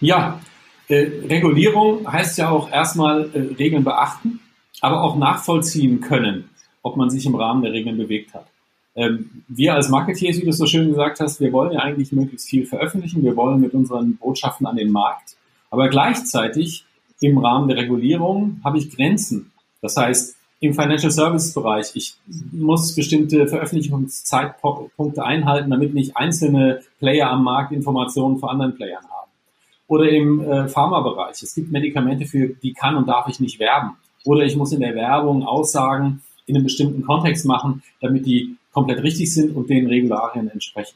Ja, 0.00 0.38
Regulierung 0.88 2.06
heißt 2.06 2.38
ja 2.38 2.50
auch 2.50 2.70
erstmal 2.70 3.22
Regeln 3.58 3.82
beachten, 3.82 4.38
aber 4.82 5.02
auch 5.02 5.16
nachvollziehen 5.16 6.00
können, 6.00 6.50
ob 6.82 6.96
man 6.96 7.08
sich 7.08 7.24
im 7.24 7.34
Rahmen 7.34 7.62
der 7.62 7.72
Regeln 7.72 7.96
bewegt 7.96 8.34
hat. 8.34 8.46
Ähm, 8.94 9.44
wir 9.48 9.74
als 9.74 9.88
Marketeers, 9.88 10.36
wie 10.36 10.44
du 10.44 10.50
es 10.50 10.58
so 10.58 10.66
schön 10.66 10.88
gesagt 10.88 11.20
hast, 11.20 11.40
wir 11.40 11.52
wollen 11.52 11.72
ja 11.72 11.80
eigentlich 11.80 12.12
möglichst 12.12 12.50
viel 12.50 12.66
veröffentlichen, 12.66 13.22
wir 13.22 13.36
wollen 13.36 13.60
mit 13.60 13.72
unseren 13.72 14.16
Botschaften 14.16 14.66
an 14.66 14.76
den 14.76 14.92
Markt, 14.92 15.36
aber 15.70 15.88
gleichzeitig 15.88 16.84
im 17.20 17.38
Rahmen 17.38 17.68
der 17.68 17.78
Regulierung 17.78 18.60
habe 18.64 18.76
ich 18.78 18.94
Grenzen. 18.94 19.52
Das 19.80 19.96
heißt, 19.96 20.36
im 20.60 20.74
Financial 20.74 21.10
Services 21.10 21.54
Bereich, 21.54 21.92
ich 21.94 22.14
muss 22.52 22.94
bestimmte 22.94 23.48
Veröffentlichungszeitpunkte 23.48 25.24
einhalten, 25.24 25.70
damit 25.70 25.94
nicht 25.94 26.16
einzelne 26.16 26.82
Player 26.98 27.30
am 27.30 27.44
Markt 27.44 27.72
Informationen 27.72 28.38
von 28.38 28.50
anderen 28.50 28.74
Playern 28.74 29.02
haben. 29.04 29.30
Oder 29.88 30.08
im 30.10 30.40
äh, 30.40 30.68
Pharmabereich. 30.68 31.42
Es 31.42 31.54
gibt 31.54 31.72
Medikamente, 31.72 32.26
für 32.26 32.48
die 32.48 32.72
kann 32.72 32.96
und 32.96 33.08
darf 33.08 33.28
ich 33.28 33.40
nicht 33.40 33.58
werben. 33.58 33.96
Oder 34.24 34.44
ich 34.44 34.56
muss 34.56 34.72
in 34.72 34.80
der 34.80 34.94
Werbung 34.94 35.44
Aussagen 35.44 36.22
in 36.46 36.56
einem 36.56 36.64
bestimmten 36.64 37.02
Kontext 37.02 37.46
machen, 37.46 37.82
damit 38.00 38.26
die 38.26 38.56
komplett 38.72 39.02
richtig 39.02 39.32
sind 39.32 39.54
und 39.54 39.68
den 39.68 39.86
Regularien 39.86 40.48
entsprechen. 40.50 40.94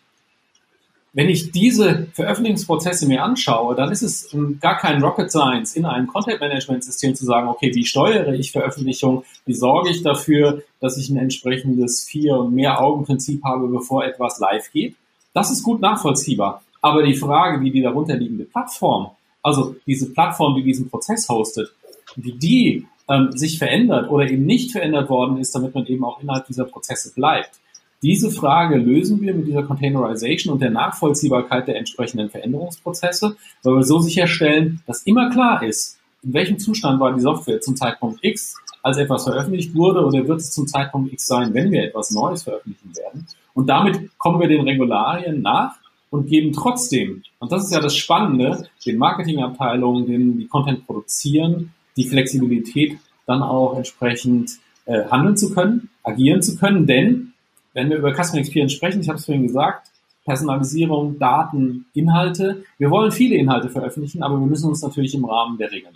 Wenn 1.12 1.30
ich 1.30 1.50
diese 1.50 2.08
Veröffentlichungsprozesse 2.12 3.08
mir 3.08 3.22
anschaue, 3.22 3.74
dann 3.74 3.90
ist 3.90 4.02
es 4.02 4.34
ähm, 4.34 4.58
gar 4.60 4.76
kein 4.76 5.02
Rocket 5.02 5.30
Science, 5.30 5.74
in 5.74 5.86
einem 5.86 6.08
Content-Management-System 6.08 7.14
zu 7.14 7.24
sagen, 7.24 7.48
okay, 7.48 7.74
wie 7.74 7.86
steuere 7.86 8.34
ich 8.34 8.52
Veröffentlichung, 8.52 9.24
wie 9.46 9.54
sorge 9.54 9.88
ich 9.88 10.02
dafür, 10.02 10.62
dass 10.78 10.98
ich 10.98 11.08
ein 11.08 11.16
entsprechendes 11.16 12.04
Vier- 12.04 12.36
und 12.36 12.54
Mehr-Augen-Prinzip 12.54 13.42
habe, 13.44 13.66
bevor 13.68 14.04
etwas 14.04 14.38
live 14.40 14.70
geht. 14.72 14.94
Das 15.32 15.50
ist 15.50 15.62
gut 15.62 15.80
nachvollziehbar. 15.80 16.62
Aber 16.82 17.02
die 17.02 17.14
Frage, 17.14 17.62
wie 17.62 17.70
die 17.70 17.80
darunterliegende 17.80 18.44
Plattform, 18.44 19.10
also 19.42 19.74
diese 19.86 20.10
Plattform, 20.10 20.54
die 20.54 20.64
diesen 20.64 20.90
Prozess 20.90 21.26
hostet, 21.30 21.72
wie 22.16 22.32
die 22.32 22.86
ähm, 23.08 23.32
sich 23.32 23.58
verändert 23.58 24.10
oder 24.10 24.28
eben 24.28 24.44
nicht 24.44 24.72
verändert 24.72 25.08
worden 25.08 25.38
ist, 25.38 25.54
damit 25.54 25.74
man 25.74 25.86
eben 25.86 26.04
auch 26.04 26.20
innerhalb 26.20 26.46
dieser 26.46 26.64
Prozesse 26.64 27.12
bleibt, 27.14 27.50
diese 28.02 28.30
Frage 28.30 28.76
lösen 28.76 29.20
wir 29.22 29.34
mit 29.34 29.46
dieser 29.46 29.62
Containerization 29.62 30.52
und 30.52 30.60
der 30.60 30.70
Nachvollziehbarkeit 30.70 31.66
der 31.66 31.76
entsprechenden 31.76 32.28
Veränderungsprozesse, 32.28 33.36
weil 33.62 33.74
wir 33.74 33.82
so 33.84 33.98
sicherstellen, 34.00 34.82
dass 34.86 35.02
immer 35.02 35.30
klar 35.30 35.62
ist, 35.62 35.98
in 36.22 36.34
welchem 36.34 36.58
Zustand 36.58 37.00
war 37.00 37.14
die 37.14 37.20
Software 37.20 37.60
zum 37.60 37.74
Zeitpunkt 37.74 38.22
X, 38.22 38.54
als 38.82 38.98
etwas 38.98 39.24
veröffentlicht 39.24 39.74
wurde, 39.74 40.04
oder 40.04 40.28
wird 40.28 40.40
es 40.40 40.52
zum 40.52 40.66
Zeitpunkt 40.66 41.12
X 41.12 41.26
sein, 41.26 41.54
wenn 41.54 41.72
wir 41.72 41.84
etwas 41.84 42.10
Neues 42.10 42.42
veröffentlichen 42.42 42.94
werden. 42.96 43.26
Und 43.54 43.68
damit 43.68 44.16
kommen 44.18 44.40
wir 44.40 44.48
den 44.48 44.62
Regularien 44.62 45.40
nach 45.42 45.76
und 46.10 46.28
geben 46.28 46.52
trotzdem, 46.52 47.22
und 47.38 47.50
das 47.50 47.64
ist 47.64 47.72
ja 47.72 47.80
das 47.80 47.96
Spannende, 47.96 48.68
den 48.84 48.98
Marketingabteilungen, 48.98 50.06
denen 50.06 50.38
die 50.38 50.46
Content 50.46 50.86
produzieren, 50.86 51.72
die 51.96 52.08
Flexibilität, 52.08 52.98
dann 53.26 53.42
auch 53.42 53.76
entsprechend 53.76 54.58
äh, 54.86 55.04
handeln 55.10 55.36
zu 55.36 55.52
können, 55.52 55.90
agieren 56.02 56.42
zu 56.42 56.56
können, 56.56 56.86
denn 56.86 57.32
wenn 57.72 57.90
wir 57.90 57.98
über 57.98 58.14
Customer 58.14 58.40
Experience 58.40 58.72
sprechen, 58.72 59.00
ich 59.00 59.08
habe 59.08 59.18
es 59.18 59.26
vorhin 59.26 59.46
gesagt, 59.46 59.88
Personalisierung, 60.24 61.18
Daten, 61.18 61.86
Inhalte. 61.94 62.64
Wir 62.78 62.90
wollen 62.90 63.12
viele 63.12 63.36
Inhalte 63.36 63.70
veröffentlichen, 63.70 64.22
aber 64.22 64.38
wir 64.38 64.46
müssen 64.46 64.68
uns 64.68 64.82
natürlich 64.82 65.14
im 65.14 65.24
Rahmen 65.24 65.56
der 65.56 65.70
Regeln. 65.70 65.94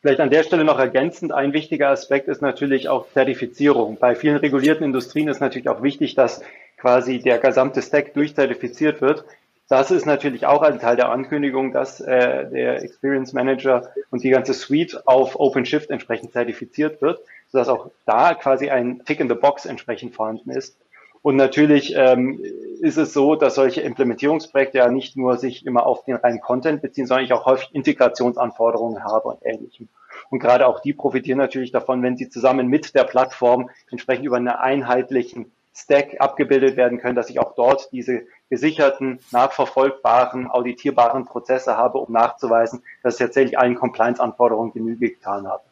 Vielleicht 0.00 0.20
an 0.20 0.30
der 0.30 0.42
Stelle 0.42 0.64
noch 0.64 0.78
ergänzend, 0.78 1.32
ein 1.32 1.52
wichtiger 1.52 1.90
Aspekt 1.90 2.28
ist 2.28 2.42
natürlich 2.42 2.88
auch 2.88 3.08
Zertifizierung. 3.12 3.98
Bei 4.00 4.14
vielen 4.14 4.36
regulierten 4.36 4.84
Industrien 4.84 5.28
ist 5.28 5.40
natürlich 5.40 5.68
auch 5.68 5.82
wichtig, 5.82 6.14
dass 6.14 6.42
quasi 6.76 7.18
der 7.18 7.38
gesamte 7.38 7.82
Stack 7.82 8.14
durchzertifiziert 8.14 9.00
wird. 9.00 9.24
Das 9.68 9.90
ist 9.90 10.06
natürlich 10.06 10.46
auch 10.46 10.62
ein 10.62 10.78
Teil 10.78 10.96
der 10.96 11.10
Ankündigung, 11.10 11.72
dass 11.72 12.00
äh, 12.00 12.48
der 12.50 12.82
Experience 12.82 13.34
Manager 13.34 13.90
und 14.10 14.24
die 14.24 14.30
ganze 14.30 14.54
Suite 14.54 15.06
auf 15.06 15.38
OpenShift 15.38 15.90
entsprechend 15.90 16.32
zertifiziert 16.32 17.02
wird, 17.02 17.20
sodass 17.52 17.68
auch 17.68 17.90
da 18.06 18.34
quasi 18.34 18.70
ein 18.70 19.04
Tick 19.04 19.20
in 19.20 19.28
the 19.28 19.34
Box 19.34 19.66
entsprechend 19.66 20.14
vorhanden 20.14 20.50
ist. 20.50 20.78
Und 21.20 21.36
natürlich 21.36 21.94
ähm, 21.94 22.40
ist 22.80 22.96
es 22.96 23.12
so, 23.12 23.34
dass 23.34 23.56
solche 23.56 23.82
Implementierungsprojekte 23.82 24.78
ja 24.78 24.88
nicht 24.88 25.16
nur 25.16 25.36
sich 25.36 25.66
immer 25.66 25.84
auf 25.84 26.04
den 26.04 26.16
reinen 26.16 26.40
Content 26.40 26.80
beziehen, 26.80 27.06
sondern 27.06 27.26
ich 27.26 27.32
auch 27.34 27.44
häufig 27.44 27.68
Integrationsanforderungen 27.72 29.04
habe 29.04 29.28
und 29.28 29.44
ähnlichem. 29.44 29.88
Und 30.30 30.38
gerade 30.38 30.66
auch 30.66 30.80
die 30.80 30.94
profitieren 30.94 31.38
natürlich 31.38 31.72
davon, 31.72 32.02
wenn 32.02 32.16
sie 32.16 32.30
zusammen 32.30 32.68
mit 32.68 32.94
der 32.94 33.04
Plattform 33.04 33.68
entsprechend 33.90 34.24
über 34.24 34.36
einen 34.36 34.48
einheitlichen 34.48 35.52
Stack 35.74 36.16
abgebildet 36.20 36.76
werden 36.76 36.98
können, 36.98 37.14
dass 37.14 37.30
ich 37.30 37.38
auch 37.38 37.54
dort 37.54 37.92
diese 37.92 38.22
gesicherten, 38.50 39.18
nachverfolgbaren, 39.30 40.48
auditierbaren 40.48 41.26
Prozesse 41.26 41.76
habe, 41.76 41.98
um 41.98 42.12
nachzuweisen, 42.12 42.82
dass 43.02 43.14
ich 43.14 43.26
tatsächlich 43.26 43.58
allen 43.58 43.74
Compliance-Anforderungen 43.74 44.72
Genüge 44.72 45.10
getan 45.10 45.46
habe. 45.46 45.62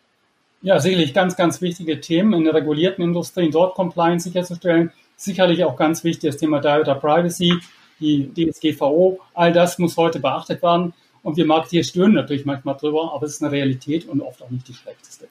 Ja, 0.63 0.81
sicherlich 0.81 1.15
ganz, 1.15 1.37
ganz 1.37 1.61
wichtige 1.61 2.01
Themen 2.01 2.33
in 2.33 2.45
der 2.45 2.55
regulierten 2.55 3.03
Industrie, 3.03 3.51
dort 3.51 3.75
Compliance 3.75 4.25
sicherzustellen. 4.25 4.93
Sicherlich 5.17 5.65
auch 5.65 5.77
ganz 5.77 6.05
wichtig 6.05 6.31
das 6.31 6.39
Thema 6.39 6.61
Data 6.61 6.95
Privacy, 6.95 7.55
die 8.01 8.33
DSGVO. 8.35 9.19
All 9.35 9.53
das 9.53 9.79
muss 9.79 9.97
heute 9.97 10.21
beachtet 10.21 10.63
werden. 10.63 10.93
Und 11.23 11.37
wir 11.37 11.47
Marketeers 11.47 11.89
stören 11.89 12.13
natürlich 12.13 12.45
manchmal 12.45 12.77
drüber, 12.77 13.13
aber 13.15 13.27
es 13.27 13.33
ist 13.33 13.43
eine 13.43 13.53
Realität 13.53 14.07
und 14.07 14.21
oft 14.21 14.43
auch 14.43 14.51
nicht 14.51 14.69
die 14.69 14.75
schlechteste. 14.75 15.29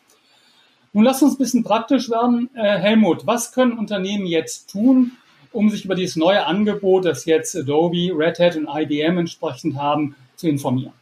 Nun 0.93 1.03
lass 1.03 1.21
uns 1.21 1.35
ein 1.35 1.37
bisschen 1.37 1.63
praktisch 1.63 2.09
werden. 2.09 2.49
Äh, 2.55 2.77
Helmut, 2.79 3.27
was 3.27 3.51
können 3.51 3.77
Unternehmen 3.77 4.25
jetzt 4.25 4.69
tun, 4.71 5.11
um 5.55 5.69
sich 5.69 5.85
über 5.85 5.95
dieses 5.95 6.15
neue 6.15 6.45
Angebot, 6.45 7.05
das 7.05 7.25
jetzt 7.25 7.55
Adobe, 7.55 8.12
Red 8.13 8.39
Hat 8.39 8.55
und 8.55 8.67
IBM 8.67 9.17
entsprechend 9.17 9.77
haben, 9.77 10.15
zu 10.35 10.47
informieren? 10.47 10.93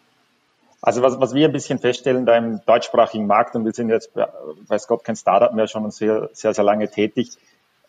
Also 0.81 1.01
was, 1.01 1.19
was 1.19 1.33
wir 1.33 1.47
ein 1.47 1.53
bisschen 1.53 1.79
feststellen 1.79 2.25
da 2.25 2.37
im 2.37 2.59
deutschsprachigen 2.65 3.25
Markt, 3.25 3.55
und 3.55 3.65
wir 3.65 3.71
sind 3.71 3.89
jetzt, 3.89 4.11
weiß 4.67 4.87
Gott, 4.87 5.03
kein 5.03 5.15
Startup 5.15 5.53
mehr, 5.53 5.67
schon 5.67 5.89
sehr, 5.91 6.29
sehr, 6.33 6.53
sehr 6.53 6.63
lange 6.63 6.89
tätig, 6.89 7.29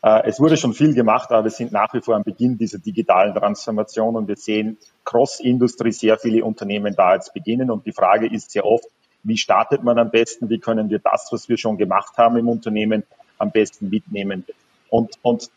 äh, 0.05 0.29
es 0.29 0.39
wurde 0.39 0.57
schon 0.57 0.75
viel 0.75 0.95
gemacht, 0.95 1.31
aber 1.31 1.45
wir 1.45 1.51
sind 1.51 1.73
nach 1.73 1.93
wie 1.95 2.01
vor 2.01 2.15
am 2.15 2.25
Beginn 2.25 2.59
dieser 2.59 2.79
digitalen 2.79 3.35
Transformation 3.35 4.17
und 4.17 4.29
wir 4.29 4.37
sehen 4.37 4.77
Cross-Industrie 5.05 5.93
sehr 5.93 6.19
viele 6.19 6.45
Unternehmen 6.45 6.95
da 6.95 7.15
jetzt 7.15 7.33
beginnen. 7.33 7.71
Und 7.71 7.87
die 7.87 7.93
Frage 7.93 8.27
ist 8.27 8.51
sehr 8.51 8.67
oft, 8.67 8.85
wie 9.23 9.39
startet 9.39 9.83
man 9.83 9.99
am 9.99 10.11
besten? 10.11 10.51
Wie 10.51 10.59
können 10.59 10.91
wir 10.91 10.99
das, 10.99 11.29
was 11.31 11.49
wir 11.49 11.57
schon 11.57 11.79
gemacht 11.79 12.19
haben 12.19 12.37
im 12.37 12.49
Unternehmen, 12.49 13.05
am 13.39 13.51
besten 13.51 13.89
mitnehmen? 13.89 14.45
Und, 14.95 15.19
und 15.23 15.51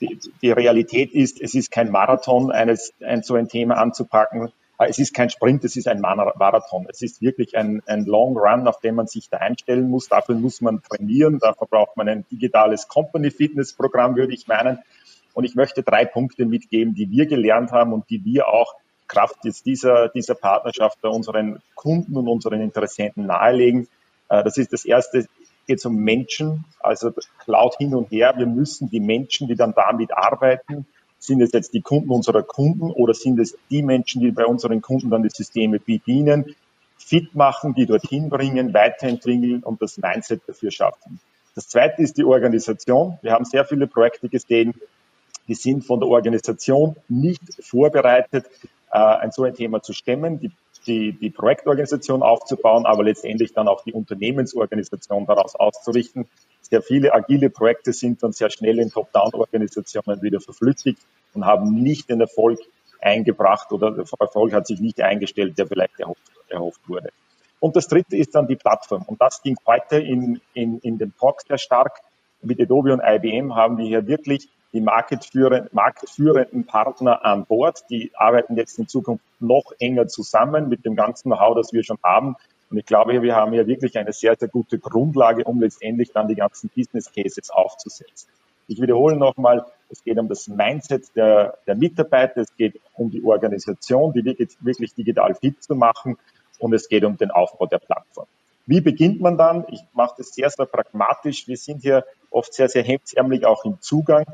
die, 0.00 0.18
die 0.42 0.50
Realität 0.50 1.12
ist, 1.12 1.40
es 1.40 1.54
ist 1.54 1.70
kein 1.70 1.92
Marathon, 1.92 2.50
eines, 2.50 2.92
ein, 3.00 3.22
so 3.22 3.36
ein 3.36 3.46
Thema 3.46 3.76
anzupacken, 3.76 4.50
es 4.76 4.98
ist 4.98 5.14
kein 5.14 5.30
Sprint, 5.30 5.62
es 5.62 5.76
ist 5.76 5.86
ein 5.86 6.00
Marathon. 6.00 6.88
Es 6.90 7.00
ist 7.00 7.22
wirklich 7.22 7.56
ein, 7.56 7.80
ein 7.86 8.04
Long 8.06 8.36
Run, 8.36 8.66
auf 8.66 8.80
den 8.80 8.96
man 8.96 9.06
sich 9.06 9.28
da 9.28 9.36
einstellen 9.36 9.88
muss. 9.88 10.08
Dafür 10.08 10.34
muss 10.34 10.60
man 10.60 10.82
trainieren, 10.82 11.38
dafür 11.38 11.68
braucht 11.68 11.96
man 11.96 12.08
ein 12.08 12.24
digitales 12.32 12.88
Company 12.88 13.30
Fitness 13.30 13.72
Programm, 13.72 14.16
würde 14.16 14.34
ich 14.34 14.48
meinen. 14.48 14.80
Und 15.32 15.44
ich 15.44 15.54
möchte 15.54 15.84
drei 15.84 16.04
Punkte 16.04 16.44
mitgeben, 16.44 16.92
die 16.92 17.08
wir 17.08 17.26
gelernt 17.26 17.70
haben 17.70 17.92
und 17.92 18.10
die 18.10 18.24
wir 18.24 18.48
auch 18.48 18.74
Kraft 19.06 19.36
dieser, 19.64 20.08
dieser 20.08 20.34
Partnerschaft 20.34 21.00
bei 21.00 21.08
unseren 21.08 21.62
Kunden 21.76 22.16
und 22.16 22.26
unseren 22.26 22.60
Interessenten 22.60 23.26
nahelegen. 23.26 23.86
Äh, 24.28 24.42
das 24.42 24.56
ist 24.56 24.72
das 24.72 24.84
erste, 24.84 25.28
geht 25.66 25.78
es 25.78 25.84
um 25.84 25.96
Menschen, 25.96 26.64
also 26.80 27.12
Cloud 27.44 27.76
hin 27.78 27.94
und 27.94 28.10
her. 28.10 28.34
Wir 28.36 28.46
müssen 28.46 28.90
die 28.90 29.00
Menschen, 29.00 29.48
die 29.48 29.54
dann 29.54 29.74
damit 29.74 30.12
arbeiten, 30.12 30.86
sind 31.18 31.40
es 31.40 31.52
jetzt 31.52 31.72
die 31.72 31.82
Kunden 31.82 32.10
unserer 32.10 32.42
Kunden 32.42 32.90
oder 32.90 33.14
sind 33.14 33.38
es 33.38 33.56
die 33.70 33.82
Menschen, 33.82 34.20
die 34.22 34.32
bei 34.32 34.44
unseren 34.44 34.82
Kunden 34.82 35.10
dann 35.10 35.22
die 35.22 35.30
Systeme 35.30 35.78
bedienen, 35.78 36.56
fit 36.98 37.34
machen, 37.34 37.74
die 37.74 37.86
dorthin 37.86 38.28
bringen, 38.28 38.74
weiterentwickeln 38.74 39.62
und 39.62 39.80
das 39.80 39.98
Mindset 39.98 40.42
dafür 40.46 40.70
schaffen. 40.70 41.20
Das 41.54 41.68
zweite 41.68 42.02
ist 42.02 42.16
die 42.16 42.24
Organisation. 42.24 43.18
Wir 43.22 43.32
haben 43.32 43.44
sehr 43.44 43.64
viele 43.64 43.86
Projekte 43.86 44.28
gesehen, 44.28 44.74
die 45.48 45.54
sind 45.54 45.84
von 45.84 46.00
der 46.00 46.08
Organisation 46.08 46.96
nicht 47.08 47.42
vorbereitet, 47.60 48.46
äh, 48.90 48.98
ein 48.98 49.32
so 49.32 49.44
ein 49.44 49.54
Thema 49.54 49.82
zu 49.82 49.92
stemmen, 49.92 50.40
die, 50.40 50.50
die, 50.86 51.12
die 51.12 51.30
Projektorganisation 51.30 52.22
aufzubauen, 52.22 52.86
aber 52.86 53.04
letztendlich 53.04 53.52
dann 53.52 53.68
auch 53.68 53.84
die 53.84 53.92
Unternehmensorganisation 53.92 55.26
daraus 55.26 55.54
auszurichten. 55.54 56.26
Sehr 56.60 56.82
viele 56.82 57.14
agile 57.14 57.50
Projekte 57.50 57.92
sind 57.92 58.22
dann 58.22 58.32
sehr 58.32 58.50
schnell 58.50 58.78
in 58.78 58.90
Top-Down-Organisationen 58.90 60.22
wieder 60.22 60.40
verflüchtigt 60.40 61.00
und 61.34 61.46
haben 61.46 61.74
nicht 61.82 62.08
den 62.10 62.20
Erfolg 62.20 62.58
eingebracht 63.00 63.72
oder 63.72 63.90
der 63.90 64.04
Erfolg 64.18 64.52
hat 64.52 64.66
sich 64.66 64.80
nicht 64.80 65.00
eingestellt, 65.00 65.58
der 65.58 65.66
vielleicht 65.66 65.98
erhofft, 65.98 66.22
erhofft 66.48 66.88
wurde. 66.88 67.10
Und 67.60 67.76
das 67.76 67.88
dritte 67.88 68.16
ist 68.16 68.34
dann 68.34 68.48
die 68.48 68.56
Plattform. 68.56 69.02
Und 69.06 69.20
das 69.20 69.42
ging 69.42 69.56
heute 69.66 69.96
in, 69.98 70.40
in, 70.52 70.78
in 70.78 70.98
den 70.98 71.14
Talks 71.16 71.44
sehr 71.46 71.58
stark. 71.58 72.00
Mit 72.42 72.60
Adobe 72.60 72.92
und 72.92 73.00
IBM 73.04 73.54
haben 73.54 73.78
wir 73.78 73.84
hier 73.84 74.06
wirklich 74.08 74.48
die 74.72 74.80
marktführenden, 74.80 75.68
marktführenden 75.72 76.64
Partner 76.64 77.24
an 77.24 77.44
Bord. 77.44 77.84
Die 77.90 78.10
arbeiten 78.14 78.56
jetzt 78.56 78.78
in 78.78 78.88
Zukunft 78.88 79.24
noch 79.40 79.72
enger 79.78 80.08
zusammen 80.08 80.68
mit 80.68 80.84
dem 80.84 80.96
ganzen 80.96 81.30
Know-how, 81.30 81.54
das 81.54 81.72
wir 81.72 81.84
schon 81.84 81.98
haben. 82.02 82.36
Und 82.70 82.78
ich 82.78 82.86
glaube, 82.86 83.20
wir 83.20 83.36
haben 83.36 83.52
hier 83.52 83.66
wirklich 83.66 83.98
eine 83.98 84.12
sehr, 84.12 84.34
sehr 84.34 84.48
gute 84.48 84.78
Grundlage, 84.78 85.44
um 85.44 85.60
letztendlich 85.60 86.12
dann 86.12 86.28
die 86.28 86.36
ganzen 86.36 86.70
Business 86.74 87.12
Cases 87.12 87.50
aufzusetzen. 87.50 88.30
Ich 88.66 88.80
wiederhole 88.80 89.16
nochmal, 89.16 89.66
es 89.90 90.02
geht 90.02 90.18
um 90.18 90.28
das 90.28 90.48
Mindset 90.48 91.14
der, 91.14 91.58
der 91.66 91.74
Mitarbeiter, 91.74 92.40
es 92.40 92.56
geht 92.56 92.80
um 92.94 93.10
die 93.10 93.22
Organisation, 93.22 94.14
die 94.14 94.24
wirklich, 94.24 94.94
digital 94.94 95.34
fit 95.34 95.62
zu 95.62 95.74
machen 95.74 96.16
und 96.58 96.72
es 96.72 96.88
geht 96.88 97.04
um 97.04 97.18
den 97.18 97.30
Aufbau 97.30 97.66
der 97.66 97.78
Plattform. 97.78 98.26
Wie 98.64 98.80
beginnt 98.80 99.20
man 99.20 99.36
dann? 99.36 99.66
Ich 99.68 99.80
mache 99.92 100.14
das 100.18 100.34
sehr, 100.34 100.48
sehr 100.48 100.66
pragmatisch. 100.66 101.48
Wir 101.48 101.56
sind 101.56 101.82
hier 101.82 102.04
oft 102.30 102.54
sehr, 102.54 102.68
sehr 102.68 102.84
hemdsärmlich 102.84 103.44
auch 103.44 103.64
im 103.64 103.80
Zugang. 103.80 104.24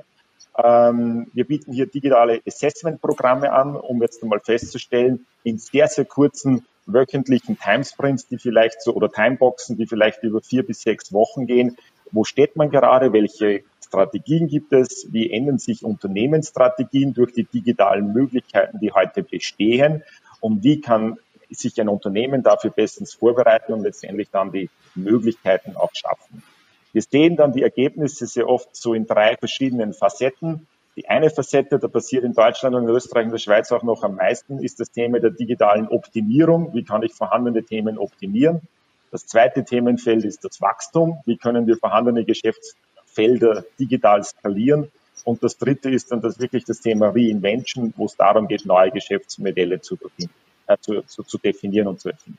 Ähm, 0.63 1.31
wir 1.33 1.45
bieten 1.45 1.73
hier 1.73 1.87
digitale 1.87 2.41
Assessment-Programme 2.47 3.53
an, 3.53 3.77
um 3.77 4.03
jetzt 4.03 4.23
einmal 4.23 4.41
festzustellen, 4.41 5.27
in 5.45 5.59
sehr, 5.59 5.87
sehr 5.87 6.05
kurzen 6.05 6.67
wöchentlichen 6.87 7.59
Timesprints, 7.59 8.27
die 8.27 8.39
vielleicht 8.39 8.83
so, 8.83 8.95
oder 8.95 9.11
Timeboxen, 9.11 9.77
die 9.77 9.87
vielleicht 9.87 10.23
über 10.23 10.41
vier 10.41 10.67
bis 10.67 10.81
sechs 10.81 11.13
Wochen 11.13 11.47
gehen. 11.47 11.77
Wo 12.11 12.25
steht 12.25 12.57
man 12.57 12.71
gerade? 12.71 13.13
Welche 13.13 13.63
Strategien 13.85 14.49
gibt 14.49 14.73
es? 14.73 15.07
Wie 15.11 15.31
ändern 15.31 15.59
sich 15.59 15.85
Unternehmensstrategien 15.85 17.15
durch 17.15 17.33
die 17.33 17.45
digitalen 17.45 18.13
Möglichkeiten, 18.13 18.81
die 18.81 18.93
heute 18.93 19.23
bestehen? 19.23 20.03
Und 20.41 20.65
wie 20.65 20.81
kann 20.81 21.19
sich 21.51 21.81
ein 21.81 21.89
Unternehmen 21.89 22.43
dafür 22.43 22.71
bestens 22.71 23.15
vorbereiten 23.15 23.73
und 23.73 23.83
letztendlich 23.83 24.31
dann 24.31 24.51
die 24.51 24.71
Möglichkeiten 24.95 25.77
auch 25.77 25.91
schaffen? 25.95 26.43
Wir 26.93 27.03
sehen 27.03 27.37
dann 27.37 27.53
die 27.53 27.63
Ergebnisse 27.63 28.27
sehr 28.27 28.49
oft 28.49 28.75
so 28.75 28.95
in 28.95 29.07
drei 29.07 29.37
verschiedenen 29.37 29.93
Facetten. 29.93 30.67
Die 30.97 31.09
eine 31.09 31.31
Facette, 31.31 31.79
da 31.79 31.87
passiert 31.87 32.25
in 32.25 32.33
Deutschland 32.33 32.75
und 32.75 32.85
in 32.85 32.89
Österreich 32.89 33.27
und 33.27 33.33
der 33.33 33.39
Schweiz 33.39 33.71
auch 33.71 33.83
noch 33.83 34.03
am 34.03 34.17
meisten, 34.17 34.59
ist 34.59 34.81
das 34.81 34.91
Thema 34.91 35.21
der 35.21 35.31
digitalen 35.31 35.87
Optimierung. 35.89 36.75
Wie 36.75 36.83
kann 36.83 37.03
ich 37.03 37.15
vorhandene 37.15 37.63
Themen 37.63 37.99
optimieren? 37.99 38.63
Das 39.11 39.27
zweite 39.27 39.65
Themenfeld 39.65 40.25
ist 40.25 40.45
das 40.45 40.61
Wachstum. 40.61 41.19
Wie 41.25 41.37
können 41.37 41.67
wir 41.67 41.77
vorhandene 41.77 42.25
Geschäftsfelder 42.25 43.65
digital 43.79 44.25
skalieren? 44.25 44.91
Und 45.25 45.43
das 45.43 45.57
dritte 45.57 45.91
ist 45.91 46.11
dann 46.11 46.21
das 46.21 46.41
wirklich 46.41 46.65
das 46.65 46.81
Thema 46.81 47.09
Reinvention, 47.11 47.93
wo 47.97 48.07
es 48.07 48.17
darum 48.17 48.49
geht, 48.49 48.67
neue 48.67 48.91
Geschäftsmodelle 48.91 49.81
zu, 49.81 49.99
äh, 50.67 50.77
zu, 50.81 51.03
zu, 51.03 51.23
zu 51.23 51.39
definieren 51.39 51.87
und 51.87 52.01
zu 52.01 52.09
erfinden. 52.09 52.39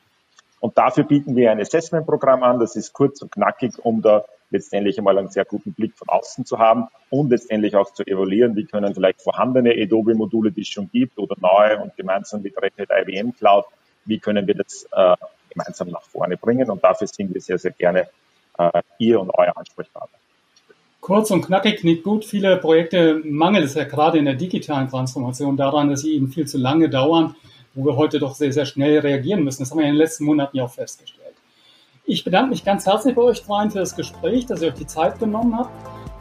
Und 0.60 0.76
dafür 0.76 1.04
bieten 1.04 1.36
wir 1.36 1.50
ein 1.50 1.60
Assessment-Programm 1.60 2.42
an. 2.42 2.60
Das 2.60 2.76
ist 2.76 2.92
kurz 2.92 3.22
und 3.22 3.32
knackig, 3.32 3.72
um 3.82 4.02
da 4.02 4.24
letztendlich 4.50 4.98
einmal 4.98 5.16
einen 5.18 5.30
sehr 5.30 5.44
guten 5.44 5.72
Blick 5.72 5.96
von 5.96 6.08
außen 6.08 6.44
zu 6.44 6.58
haben 6.58 6.88
und 7.08 7.30
letztendlich 7.30 7.76
auch 7.76 7.92
zu 7.92 8.06
evaluieren, 8.06 8.56
wie 8.56 8.64
können 8.64 8.94
vielleicht 8.94 9.22
vorhandene 9.22 9.72
Adobe-Module, 9.72 10.52
die 10.52 10.62
es 10.62 10.68
schon 10.68 10.90
gibt, 10.90 11.18
oder 11.18 11.36
neue 11.40 11.80
und 11.80 11.96
gemeinsam 11.96 12.42
mit 12.42 12.60
Red 12.60 12.74
Hat 12.78 12.88
IBM 12.90 13.32
Cloud, 13.36 13.64
wie 14.04 14.18
können 14.18 14.46
wir 14.46 14.54
das 14.54 14.86
äh, 14.92 15.16
gemeinsam 15.50 15.88
nach 15.88 16.02
vorne 16.02 16.36
bringen. 16.36 16.68
Und 16.70 16.82
dafür 16.82 17.06
sind 17.06 17.32
wir 17.32 17.40
sehr, 17.40 17.58
sehr 17.58 17.72
gerne 17.72 18.08
äh, 18.58 18.82
ihr 18.98 19.20
und 19.20 19.30
euer 19.30 19.56
Ansprechpartner. 19.56 20.18
Kurz 21.00 21.30
und 21.30 21.46
knackig 21.46 21.82
nicht 21.82 22.02
gut. 22.02 22.24
Viele 22.24 22.58
Projekte 22.58 23.22
mangelt 23.24 23.64
es 23.64 23.74
ja 23.74 23.84
gerade 23.84 24.18
in 24.18 24.26
der 24.26 24.34
digitalen 24.34 24.88
Transformation 24.88 25.56
daran, 25.56 25.88
dass 25.88 26.02
sie 26.02 26.14
eben 26.14 26.28
viel 26.28 26.46
zu 26.46 26.58
lange 26.58 26.90
dauern, 26.90 27.34
wo 27.74 27.84
wir 27.84 27.96
heute 27.96 28.18
doch 28.18 28.34
sehr, 28.34 28.52
sehr 28.52 28.66
schnell 28.66 28.98
reagieren 28.98 29.44
müssen. 29.44 29.62
Das 29.62 29.70
haben 29.70 29.78
wir 29.78 29.86
in 29.86 29.92
den 29.92 29.98
letzten 29.98 30.24
Monaten 30.24 30.56
ja 30.56 30.64
auch 30.64 30.70
festgestellt. 30.70 31.34
Ich 32.04 32.24
bedanke 32.24 32.50
mich 32.50 32.64
ganz 32.64 32.86
herzlich 32.86 33.14
bei 33.14 33.22
euch 33.22 33.42
dreien 33.44 33.70
für 33.70 33.78
das 33.78 33.94
Gespräch, 33.94 34.46
dass 34.46 34.62
ihr 34.62 34.68
euch 34.68 34.74
die 34.74 34.86
Zeit 34.86 35.18
genommen 35.18 35.56
habt. 35.56 35.70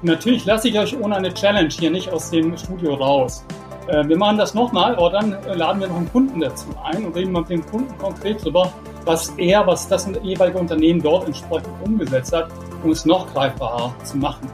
Natürlich 0.04 0.46
lasse 0.46 0.70
ich 0.70 0.78
euch 0.78 0.98
ohne 0.98 1.16
eine 1.16 1.34
Challenge 1.34 1.70
hier 1.70 1.92
nicht 1.92 2.10
aus 2.10 2.30
dem 2.30 2.56
Studio 2.58 2.94
raus. 2.94 3.44
Äh, 3.88 4.08
wir 4.08 4.18
machen 4.18 4.38
das 4.38 4.54
nochmal, 4.54 4.96
aber 4.96 5.10
dann 5.10 5.36
laden 5.56 5.82
wir 5.82 5.88
noch 5.88 5.98
einen 5.98 6.12
Kunden 6.12 6.40
dazu 6.40 6.68
ein 6.84 7.06
und 7.06 7.16
reden 7.16 7.32
mit 7.32 7.50
dem 7.50 7.66
Kunden 7.66 7.98
konkret 7.98 8.40
darüber, 8.42 8.72
was 9.06 9.30
er, 9.38 9.66
was 9.66 9.88
das 9.88 10.08
jeweilige 10.22 10.60
Unternehmen 10.60 11.02
dort 11.02 11.26
entsprechend 11.26 11.74
umgesetzt 11.84 12.34
hat, 12.34 12.50
um 12.84 12.92
es 12.92 13.06
noch 13.06 13.32
greifbarer 13.34 13.94
zu 14.04 14.18
machen. 14.18 14.48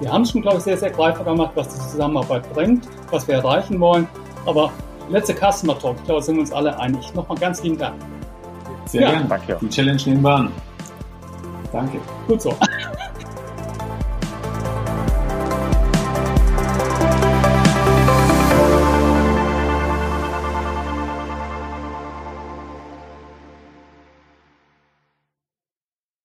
Wir 0.00 0.12
haben 0.12 0.22
es 0.22 0.32
schon, 0.32 0.42
glaube 0.42 0.58
ich, 0.58 0.64
sehr, 0.64 0.76
sehr 0.76 0.90
greifbar 0.90 1.24
gemacht, 1.24 1.52
was 1.54 1.68
die 1.68 1.90
Zusammenarbeit 1.90 2.52
bringt, 2.52 2.88
was 3.10 3.28
wir 3.28 3.36
erreichen 3.36 3.78
wollen. 3.78 4.08
Aber 4.46 4.72
letzte 5.10 5.34
Customer 5.34 5.78
Talk, 5.78 5.96
ich 5.98 6.04
glaube, 6.04 6.22
sind 6.22 6.36
wir 6.36 6.40
uns 6.42 6.52
alle 6.52 6.78
einig. 6.78 7.12
Nochmal 7.14 7.38
ganz 7.38 7.62
lieben 7.62 7.78
Dank. 7.78 7.94
Sehr 8.86 9.02
ja. 9.02 9.10
gerne. 9.10 9.26
Danke. 9.28 9.58
Die 9.60 9.68
Challenge 9.68 10.02
nehmen 10.06 10.22
wir 10.22 10.34
an. 10.34 10.52
Danke. 11.72 11.98
Gut 12.26 12.42
so. 12.42 12.54